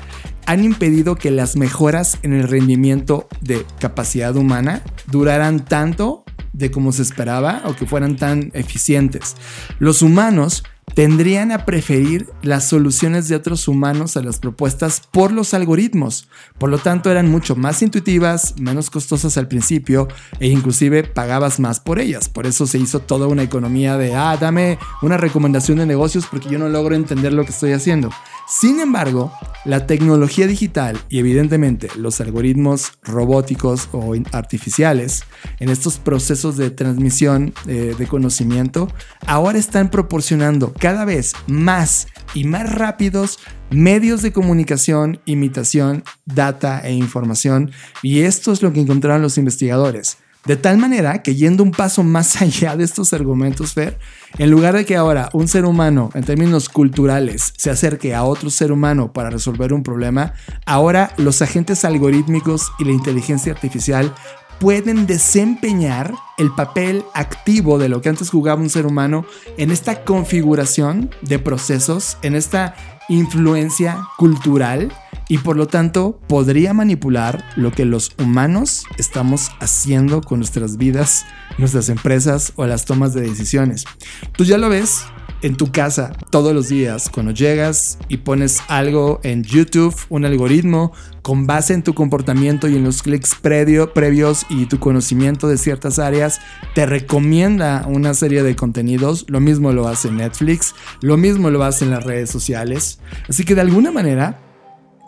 [0.47, 6.25] han impedido que las mejoras en el rendimiento de capacidad humana duraran tanto
[6.59, 9.37] de como se esperaba o que fueran tan eficientes.
[9.79, 15.55] Los humanos tendrían a preferir las soluciones de otros humanos a las propuestas por los
[15.55, 16.29] algoritmos.
[16.59, 20.09] Por lo tanto, eran mucho más intuitivas, menos costosas al principio
[20.41, 22.29] e inclusive pagabas más por ellas.
[22.29, 26.49] Por eso se hizo toda una economía de, ah, dame una recomendación de negocios porque
[26.49, 28.11] yo no logro entender lo que estoy haciendo.
[28.49, 29.31] Sin embargo,
[29.67, 35.25] la tecnología digital y evidentemente los algoritmos robóticos o artificiales
[35.61, 38.89] en estos procesos de transmisión eh, de conocimiento
[39.27, 43.39] ahora están proporcionando cada vez más y más rápidos
[43.69, 47.71] medios de comunicación, imitación, data e información.
[48.03, 50.17] Y esto es lo que encontraron los investigadores.
[50.47, 53.99] De tal manera que yendo un paso más allá de estos argumentos, Fer,
[54.37, 58.51] en lugar de que ahora un ser humano, en términos culturales, se acerque a otro
[58.51, 60.35] ser humano para resolver un problema,
[60.67, 64.13] ahora los agentes algorítmicos y la inteligencia artificial
[64.61, 69.25] pueden desempeñar el papel activo de lo que antes jugaba un ser humano
[69.57, 72.75] en esta configuración de procesos, en esta
[73.09, 74.93] influencia cultural
[75.29, 81.27] y por lo tanto podría manipular lo que los humanos estamos haciendo con nuestras vidas,
[81.59, 83.85] nuestras empresas o las tomas de decisiones.
[84.33, 85.05] Tú ya lo ves
[85.43, 90.93] en tu casa todos los días cuando llegas y pones algo en YouTube, un algoritmo
[91.23, 95.99] con base en tu comportamiento y en los clics previos y tu conocimiento de ciertas
[95.99, 96.41] áreas,
[96.75, 99.27] te recomienda una serie de contenidos.
[99.29, 103.01] Lo mismo lo hace Netflix, lo mismo lo hace en las redes sociales.
[103.29, 104.41] Así que de alguna manera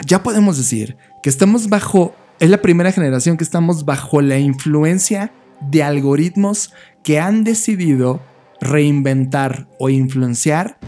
[0.07, 5.33] ya podemos decir que estamos bajo, es la primera generación que estamos bajo la influencia
[5.61, 6.72] de algoritmos
[7.03, 8.20] que han decidido
[8.61, 10.79] reinventar o influenciar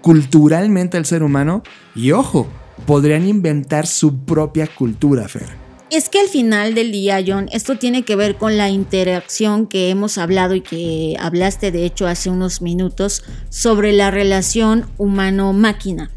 [0.00, 1.62] culturalmente al ser humano
[1.94, 2.48] y ojo,
[2.86, 5.68] podrían inventar su propia cultura, Fer.
[5.90, 9.88] Es que al final del día, John, esto tiene que ver con la interacción que
[9.88, 16.10] hemos hablado y que hablaste de hecho hace unos minutos sobre la relación humano-máquina.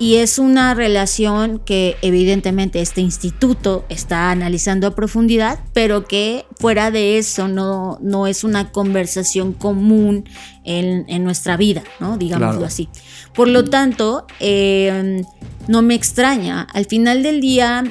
[0.00, 6.92] Y es una relación que evidentemente este instituto está analizando a profundidad, pero que fuera
[6.92, 10.24] de eso no, no es una conversación común
[10.64, 12.16] en, nuestra vida, ¿no?
[12.16, 12.88] Digámoslo así.
[13.34, 15.24] Por lo tanto, em,
[15.66, 16.62] no me extraña.
[16.72, 17.82] Al final del día,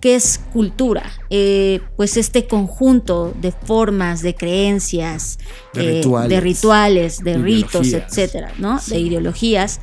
[0.00, 1.12] ¿qué es cultura?
[1.30, 5.38] Eh, pues este conjunto de formas, de creencias,
[5.74, 8.80] de eh, rituales, de, ritos, etcétera, ¿no?
[8.88, 9.78] De ideologías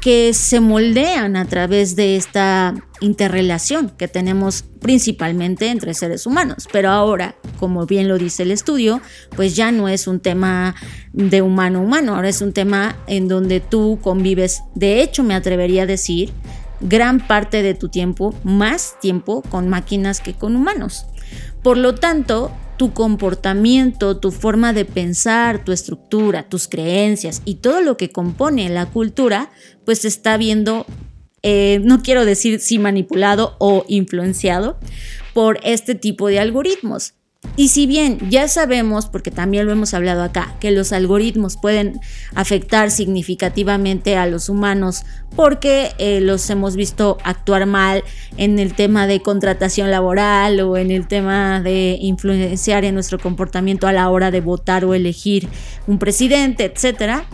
[0.00, 6.68] que, se moldean a través de esta interrelación que tenemos principalmente entre seres humanos.
[6.72, 9.00] Pero ahora, como bien lo dice el estudio,
[9.36, 10.74] pues ya no es un tema
[11.12, 15.34] de humano a humano, ahora es un tema en donde tú convives, de hecho me
[15.34, 16.32] atrevería a decir,
[16.80, 21.06] gran parte de tu tiempo, más tiempo con máquinas que con humanos.
[21.62, 27.80] Por lo tanto, tu comportamiento, tu forma de pensar, tu estructura, tus creencias y todo
[27.80, 29.50] lo que compone la cultura,
[29.84, 30.86] pues se está viendo,
[31.42, 34.78] eh, no quiero decir si manipulado o influenciado
[35.34, 37.14] por este tipo de algoritmos.
[37.54, 42.00] Y si bien ya sabemos, porque también lo hemos hablado acá, que los algoritmos pueden
[42.34, 45.02] afectar significativamente a los humanos
[45.36, 48.04] porque eh, los hemos visto actuar mal
[48.38, 53.86] en el tema de contratación laboral o en el tema de influenciar en nuestro comportamiento
[53.86, 55.48] a la hora de votar o elegir
[55.86, 57.26] un presidente, etcétera.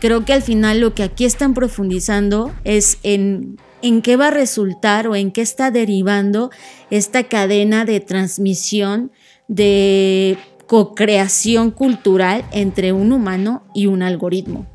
[0.00, 4.30] Creo que al final lo que aquí están profundizando es en en qué va a
[4.30, 6.50] resultar o en qué está derivando
[6.90, 9.12] esta cadena de transmisión
[9.48, 14.66] de co-creación cultural entre un humano y un algoritmo.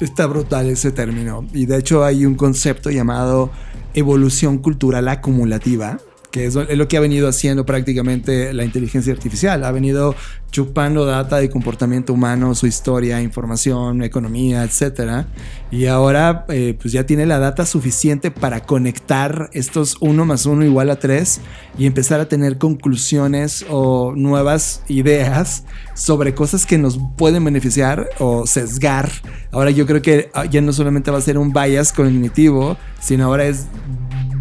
[0.00, 1.46] Está brutal ese término.
[1.52, 3.50] Y de hecho hay un concepto llamado
[3.94, 5.98] evolución cultural acumulativa,
[6.34, 9.62] que es lo que ha venido haciendo prácticamente la inteligencia artificial.
[9.62, 10.16] Ha venido
[10.50, 15.26] chupando data de comportamiento humano, su historia, información, economía, etc.
[15.70, 20.64] Y ahora eh, pues ya tiene la data suficiente para conectar estos 1 más 1
[20.64, 21.40] igual a 3
[21.78, 25.62] y empezar a tener conclusiones o nuevas ideas
[25.94, 29.08] sobre cosas que nos pueden beneficiar o sesgar.
[29.52, 33.26] Ahora yo creo que ah, ya no solamente va a ser un bias cognitivo, sino
[33.26, 33.66] ahora es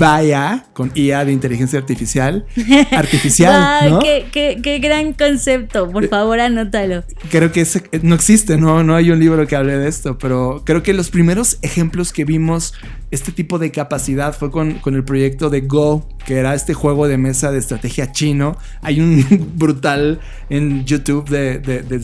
[0.03, 2.45] vaya con IA de inteligencia artificial.
[2.91, 3.89] Artificial.
[3.89, 3.99] ¿no?
[3.99, 5.89] qué, gran concepto.
[5.89, 7.05] Por favor, anótalo.
[7.31, 8.83] Creo que ese, no existe, ¿no?
[8.83, 12.25] no hay un libro que hable de esto, pero creo que los primeros ejemplos que
[12.25, 12.73] vimos
[13.11, 17.07] este tipo de capacidad fue con, con el proyecto de Go, que era este juego
[17.07, 18.57] de mesa de estrategia chino.
[18.81, 21.59] Hay un brutal en YouTube de,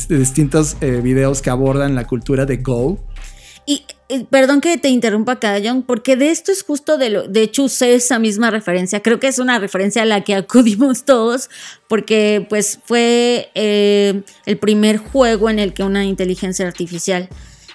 [0.08, 3.04] distintos eh, videos que abordan la cultura de Go.
[3.66, 3.84] Y
[4.30, 7.94] perdón que te interrumpa John, porque de esto es justo de lo, de hecho usé
[7.94, 11.50] esa misma referencia, creo que es una referencia a la que acudimos todos,
[11.88, 17.30] porque pues fue eh, el primer juego en el que una inteligencia artificial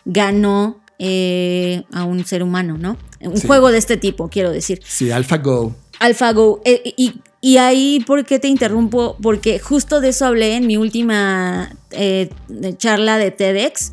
[0.04, 2.96] ganó eh, a un ser humano, ¿no?
[3.20, 4.80] Un juego de este tipo, quiero decir.
[4.84, 5.74] Sí, AlphaGo.
[5.98, 6.60] AlphaGo.
[6.64, 9.16] Eh, y, y, ahí, ¿por qué te interrumpo?
[9.22, 11.74] Porque justo de eso hablé en mi última
[12.76, 13.92] charla de TEDx,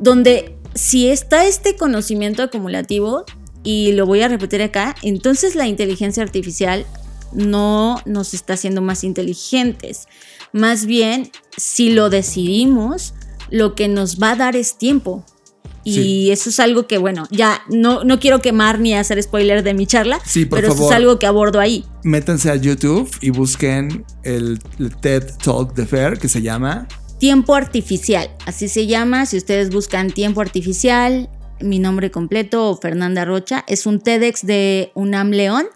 [0.00, 3.24] donde si está este conocimiento acumulativo,
[3.64, 6.86] y lo voy a repetir acá, entonces la inteligencia artificial
[7.32, 10.06] no nos está haciendo más inteligentes.
[10.52, 13.14] Más bien, si lo decidimos,
[13.50, 15.24] lo que nos va a dar es tiempo.
[15.84, 19.72] Y eso es algo que, bueno, ya no, no quiero quemar ni hacer spoiler de
[19.72, 21.82] mi charla, sí, pero eso es algo que abordo ahí.
[22.04, 26.86] Métanse a YouTube y busquen el, el TED Talk de Fer que se llama
[27.18, 29.26] Tiempo Artificial, así se llama.
[29.26, 31.28] Si ustedes buscan Tiempo Artificial,
[31.60, 35.66] mi nombre completo, Fernanda Rocha, es un TEDx de UNAM León.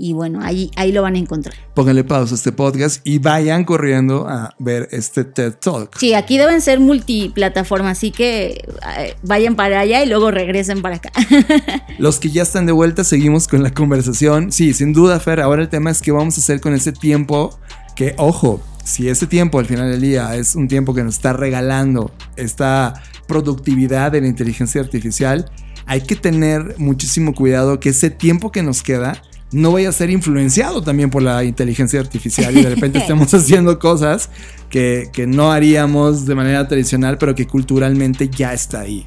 [0.00, 1.56] Y bueno, ahí, ahí lo van a encontrar.
[1.74, 5.98] Pónganle pausa a este podcast y vayan corriendo a ver este TED Talk.
[5.98, 8.64] Sí, aquí deben ser multiplataformas, así que
[8.96, 11.10] eh, vayan para allá y luego regresen para acá.
[11.98, 14.52] Los que ya están de vuelta, seguimos con la conversación.
[14.52, 17.58] Sí, sin duda, Fer, ahora el tema es qué vamos a hacer con ese tiempo
[17.96, 21.34] que, ojo, si ese tiempo al final del día es un tiempo que nos está
[21.34, 22.94] regalando esta
[23.26, 25.50] productividad de la inteligencia artificial,
[25.84, 29.20] hay que tener muchísimo cuidado que ese tiempo que nos queda
[29.52, 33.78] no vaya a ser influenciado también por la inteligencia artificial y de repente estemos haciendo
[33.78, 34.30] cosas
[34.70, 39.04] que, que no haríamos de manera tradicional, pero que culturalmente ya está ahí.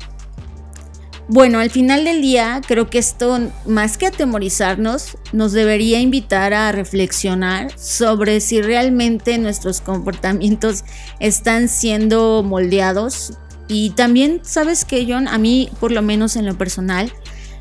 [1.34, 6.73] Bueno, al final del día, creo que esto, más que atemorizarnos, nos debería invitar a
[6.73, 10.84] reflexionar sobre si realmente nuestros comportamientos
[11.21, 13.32] están siendo moldeados.
[13.69, 15.29] Y también, ¿sabes qué, John?
[15.29, 17.13] A mí, por lo menos en lo personal,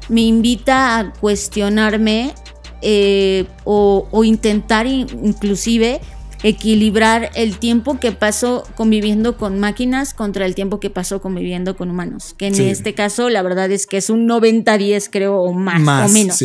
[0.09, 2.35] me invita a cuestionarme
[2.83, 6.01] eh, o, o intentar inclusive
[6.43, 11.91] equilibrar el tiempo que pasó conviviendo con máquinas contra el tiempo que pasó conviviendo con
[11.91, 12.35] humanos.
[12.37, 16.13] Que en este caso, la verdad es que es un 90-10, creo, o más, o
[16.13, 16.43] menos.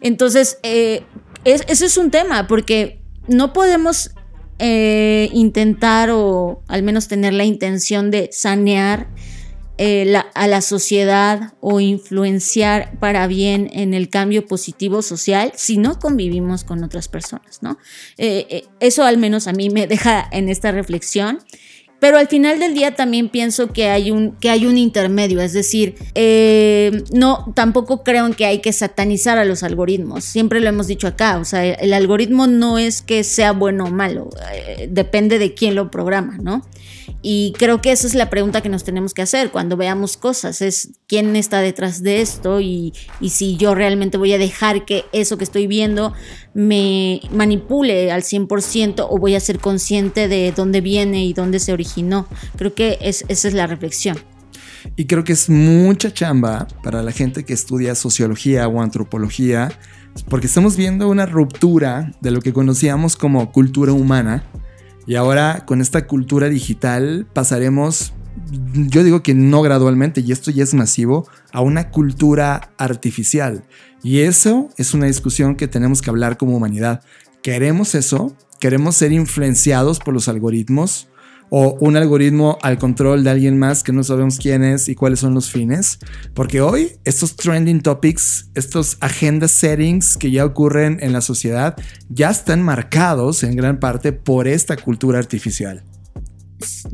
[0.00, 1.02] Entonces, eh,
[1.44, 4.10] eso es un tema, porque no podemos
[4.58, 9.08] eh, intentar o al menos tener la intención de sanear
[9.82, 15.98] eh, a la sociedad o influenciar para bien en el cambio positivo social si no
[15.98, 17.78] convivimos con otras personas, ¿no?
[18.18, 21.38] Eh, eh, eso al menos a mí me deja en esta reflexión.
[21.98, 25.52] Pero al final del día también pienso que hay un, que hay un intermedio, es
[25.54, 25.96] decir,
[27.12, 30.24] no, tampoco creo en que hay que satanizar a los algoritmos.
[30.24, 33.90] Siempre lo hemos dicho acá, o sea, el algoritmo no es que sea bueno o
[33.90, 34.30] malo,
[34.88, 36.66] depende de quién lo programa, ¿no?
[37.22, 40.62] Y creo que esa es la pregunta que nos tenemos que hacer cuando veamos cosas,
[40.62, 42.92] es quién está detrás de esto y,
[43.28, 46.12] si yo realmente voy a dejar que eso que estoy viendo
[46.54, 51.72] me manipule al 100% o voy a ser consciente de dónde viene y dónde se
[51.72, 52.26] originó.
[52.56, 54.18] Creo que esa es la reflexión.
[54.96, 59.70] Y creo que es mucha chamba para la gente que estudia sociología o antropología,
[60.28, 64.44] porque estamos viendo una ruptura de lo que conocíamos como cultura humana
[65.10, 68.12] y ahora con esta cultura digital pasaremos,
[68.72, 73.64] yo digo que no gradualmente, y esto ya es masivo, a una cultura artificial.
[74.04, 77.02] Y eso es una discusión que tenemos que hablar como humanidad.
[77.42, 78.36] ¿Queremos eso?
[78.60, 81.08] ¿Queremos ser influenciados por los algoritmos?
[81.50, 85.20] O un algoritmo al control de alguien más que no sabemos quién es y cuáles
[85.20, 85.98] son los fines.
[86.32, 91.76] Porque hoy estos trending topics, estos agenda settings que ya ocurren en la sociedad,
[92.08, 95.82] ya están marcados en gran parte por esta cultura artificial.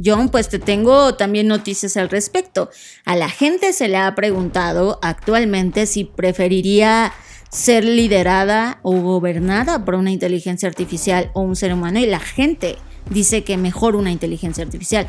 [0.02, 2.70] John, pues te tengo también noticias al respecto.
[3.04, 7.12] A la gente se le ha preguntado actualmente si preferiría
[7.50, 12.76] ser liderada o gobernada por una inteligencia artificial o un ser humano y la gente
[13.11, 15.07] dice que mejor una inteligencia artificial.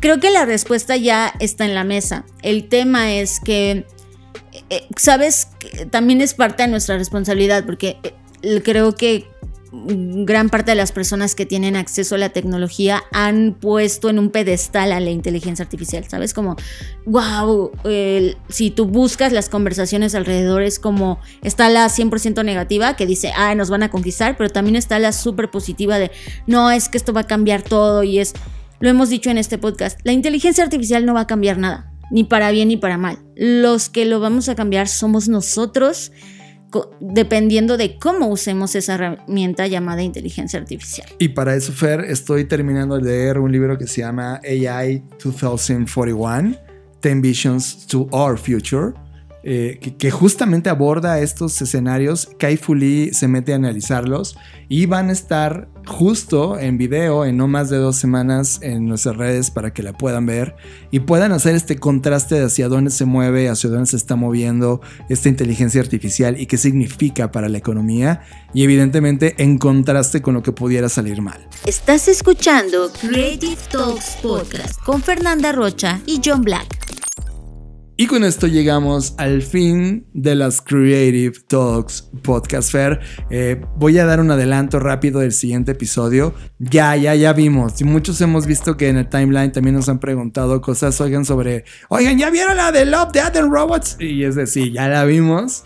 [0.00, 2.24] Creo que la respuesta ya está en la mesa.
[2.42, 3.86] El tema es que,
[4.70, 5.48] eh, sabes,
[5.90, 9.26] también es parte de nuestra responsabilidad porque eh, creo que
[9.72, 14.30] gran parte de las personas que tienen acceso a la tecnología han puesto en un
[14.30, 16.34] pedestal a la inteligencia artificial, ¿sabes?
[16.34, 16.56] Como,
[17.06, 17.70] wow,
[18.50, 23.54] si tú buscas las conversaciones alrededor es como, está la 100% negativa que dice, ah,
[23.54, 26.10] nos van a conquistar, pero también está la súper positiva de,
[26.46, 28.34] no, es que esto va a cambiar todo y es,
[28.78, 32.24] lo hemos dicho en este podcast, la inteligencia artificial no va a cambiar nada, ni
[32.24, 33.18] para bien ni para mal.
[33.36, 36.12] Los que lo vamos a cambiar somos nosotros
[37.00, 41.08] dependiendo de cómo usemos esa herramienta llamada inteligencia artificial.
[41.18, 46.56] Y para eso, Fer, estoy terminando de leer un libro que se llama AI 2041,
[47.02, 48.94] 10 Visions to Our Future
[49.44, 52.30] eh, que, justamente aborda estos escenarios.
[52.38, 52.76] Kai Fu
[53.12, 54.36] se mete a analizarlos
[54.68, 59.16] y van a estar justo en video en no más de dos semanas en nuestras
[59.16, 60.54] redes para que la puedan ver
[60.90, 64.80] y puedan hacer este contraste de hacia dónde se mueve, hacia dónde se está moviendo
[65.08, 68.22] esta inteligencia artificial y qué significa para la economía
[68.54, 71.46] y evidentemente en contraste con lo que pudiera salir mal.
[71.66, 76.91] Estás escuchando Creative Talks Podcast con Fernanda Rocha y John Black.
[78.02, 82.98] Y con esto llegamos al fin de las Creative Talks Podcast Fair.
[83.30, 86.34] Eh, voy a dar un adelanto rápido del siguiente episodio.
[86.58, 87.80] Ya, ya, ya vimos.
[87.80, 91.64] Y muchos hemos visto que en el timeline también nos han preguntado cosas, oigan, sobre,
[91.90, 93.96] oigan, ¿ya vieron la de Love, Death and Robots?
[94.00, 95.62] Y es decir, ya la vimos.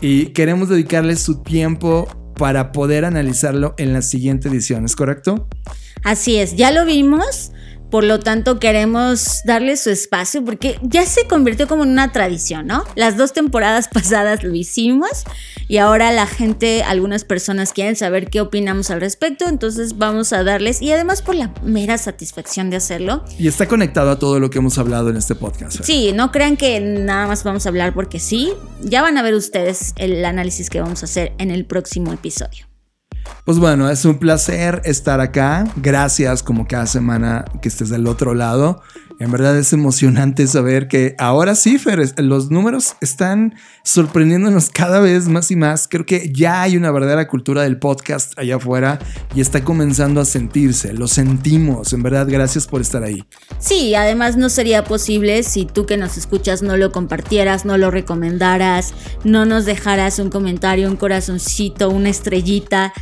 [0.00, 5.48] Y queremos dedicarles su tiempo para poder analizarlo en la siguiente edición, ¿es correcto?
[6.04, 7.50] Así es, ya lo vimos.
[7.90, 12.66] Por lo tanto, queremos darle su espacio porque ya se convirtió como en una tradición,
[12.66, 12.84] ¿no?
[12.94, 15.24] Las dos temporadas pasadas lo hicimos
[15.68, 20.44] y ahora la gente, algunas personas quieren saber qué opinamos al respecto, entonces vamos a
[20.44, 23.24] darles y además por la mera satisfacción de hacerlo.
[23.38, 25.80] Y está conectado a todo lo que hemos hablado en este podcast.
[25.80, 25.82] ¿eh?
[25.84, 29.34] Sí, no crean que nada más vamos a hablar porque sí, ya van a ver
[29.34, 32.69] ustedes el análisis que vamos a hacer en el próximo episodio.
[33.44, 35.64] Pues bueno, es un placer estar acá.
[35.76, 38.82] Gracias como cada semana que estés del otro lado.
[39.20, 45.28] En verdad es emocionante saber que ahora sí, Fer, los números están sorprendiéndonos cada vez
[45.28, 45.88] más y más.
[45.88, 48.98] Creo que ya hay una verdadera cultura del podcast allá afuera
[49.34, 50.94] y está comenzando a sentirse.
[50.94, 51.92] Lo sentimos.
[51.92, 53.22] En verdad, gracias por estar ahí.
[53.58, 57.90] Sí, además no sería posible si tú que nos escuchas no lo compartieras, no lo
[57.90, 62.94] recomendaras, no nos dejaras un comentario, un corazoncito, una estrellita.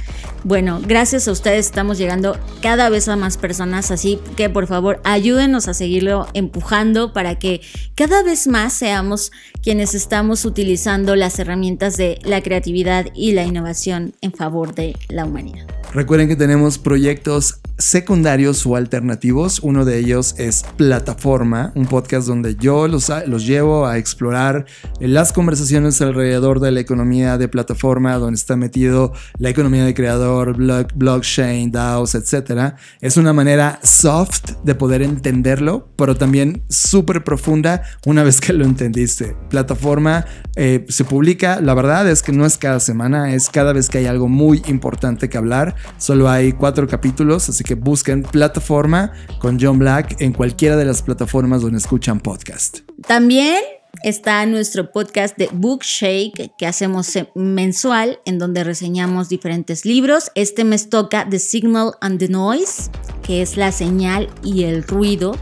[0.43, 5.01] Bueno, gracias a ustedes estamos llegando cada vez a más personas, así que por favor
[5.05, 7.61] ayúdenos a seguirlo empujando para que
[7.95, 9.31] cada vez más seamos
[9.63, 15.25] quienes estamos utilizando las herramientas de la creatividad y la innovación en favor de la
[15.25, 15.67] humanidad.
[15.93, 19.61] Recuerden que tenemos proyectos secundarios o alternativos.
[19.61, 24.66] Uno de ellos es Plataforma, un podcast donde yo los, los llevo a explorar
[25.01, 30.57] las conversaciones alrededor de la economía de plataforma, donde está metido la economía de creador,
[30.95, 32.74] blockchain, DAOs, etc.
[33.01, 38.64] Es una manera soft de poder entenderlo, pero también súper profunda una vez que lo
[38.64, 39.37] entendiste.
[39.51, 40.24] Plataforma
[40.57, 43.99] eh, se publica, la verdad es que no es cada semana, es cada vez que
[43.99, 45.76] hay algo muy importante que hablar.
[45.99, 51.03] Solo hay cuatro capítulos, así que busquen plataforma con John Black en cualquiera de las
[51.03, 52.79] plataformas donde escuchan podcast.
[53.07, 53.62] También
[54.03, 60.31] está nuestro podcast de Bookshake que hacemos mensual en donde reseñamos diferentes libros.
[60.35, 62.91] Este mes toca The Signal and the Noise,
[63.23, 65.37] que es la señal y el ruido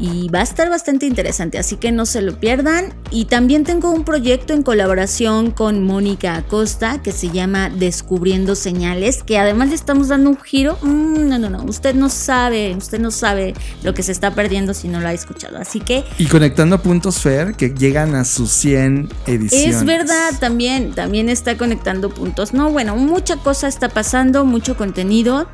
[0.00, 2.94] y va a estar bastante interesante, así que no se lo pierdan.
[3.10, 9.22] Y también tengo un proyecto en colaboración con Mónica Acosta que se llama Descubriendo Señales,
[9.22, 10.78] que además le estamos dando un giro.
[10.80, 14.72] Mm, no, no, no, usted no sabe, usted no sabe lo que se está perdiendo
[14.72, 16.04] si no lo ha escuchado, así que...
[16.18, 19.76] Y conectando puntos Fer que llegan a sus 100 ediciones.
[19.76, 22.54] Es verdad, también, también está conectando puntos.
[22.54, 25.46] No, bueno, mucha cosa está pasando, mucho contenido.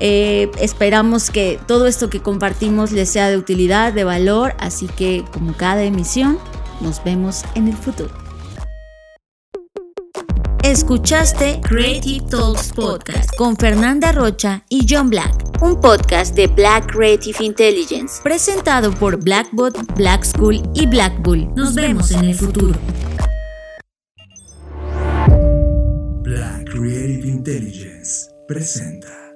[0.00, 5.24] Eh, esperamos que todo esto que compartimos les sea de utilidad, de valor, así que
[5.32, 6.38] como cada emisión,
[6.80, 8.10] nos vemos en el futuro.
[10.62, 15.48] Escuchaste Creative Talks Podcast con Fernanda Rocha y John Black.
[15.60, 21.52] un podcast de Black Creative Intelligence, presentado por Blackbot, Black School y Black Bull.
[21.56, 22.78] Nos vemos en el futuro.
[26.22, 29.27] Black Creative Intelligence presenta.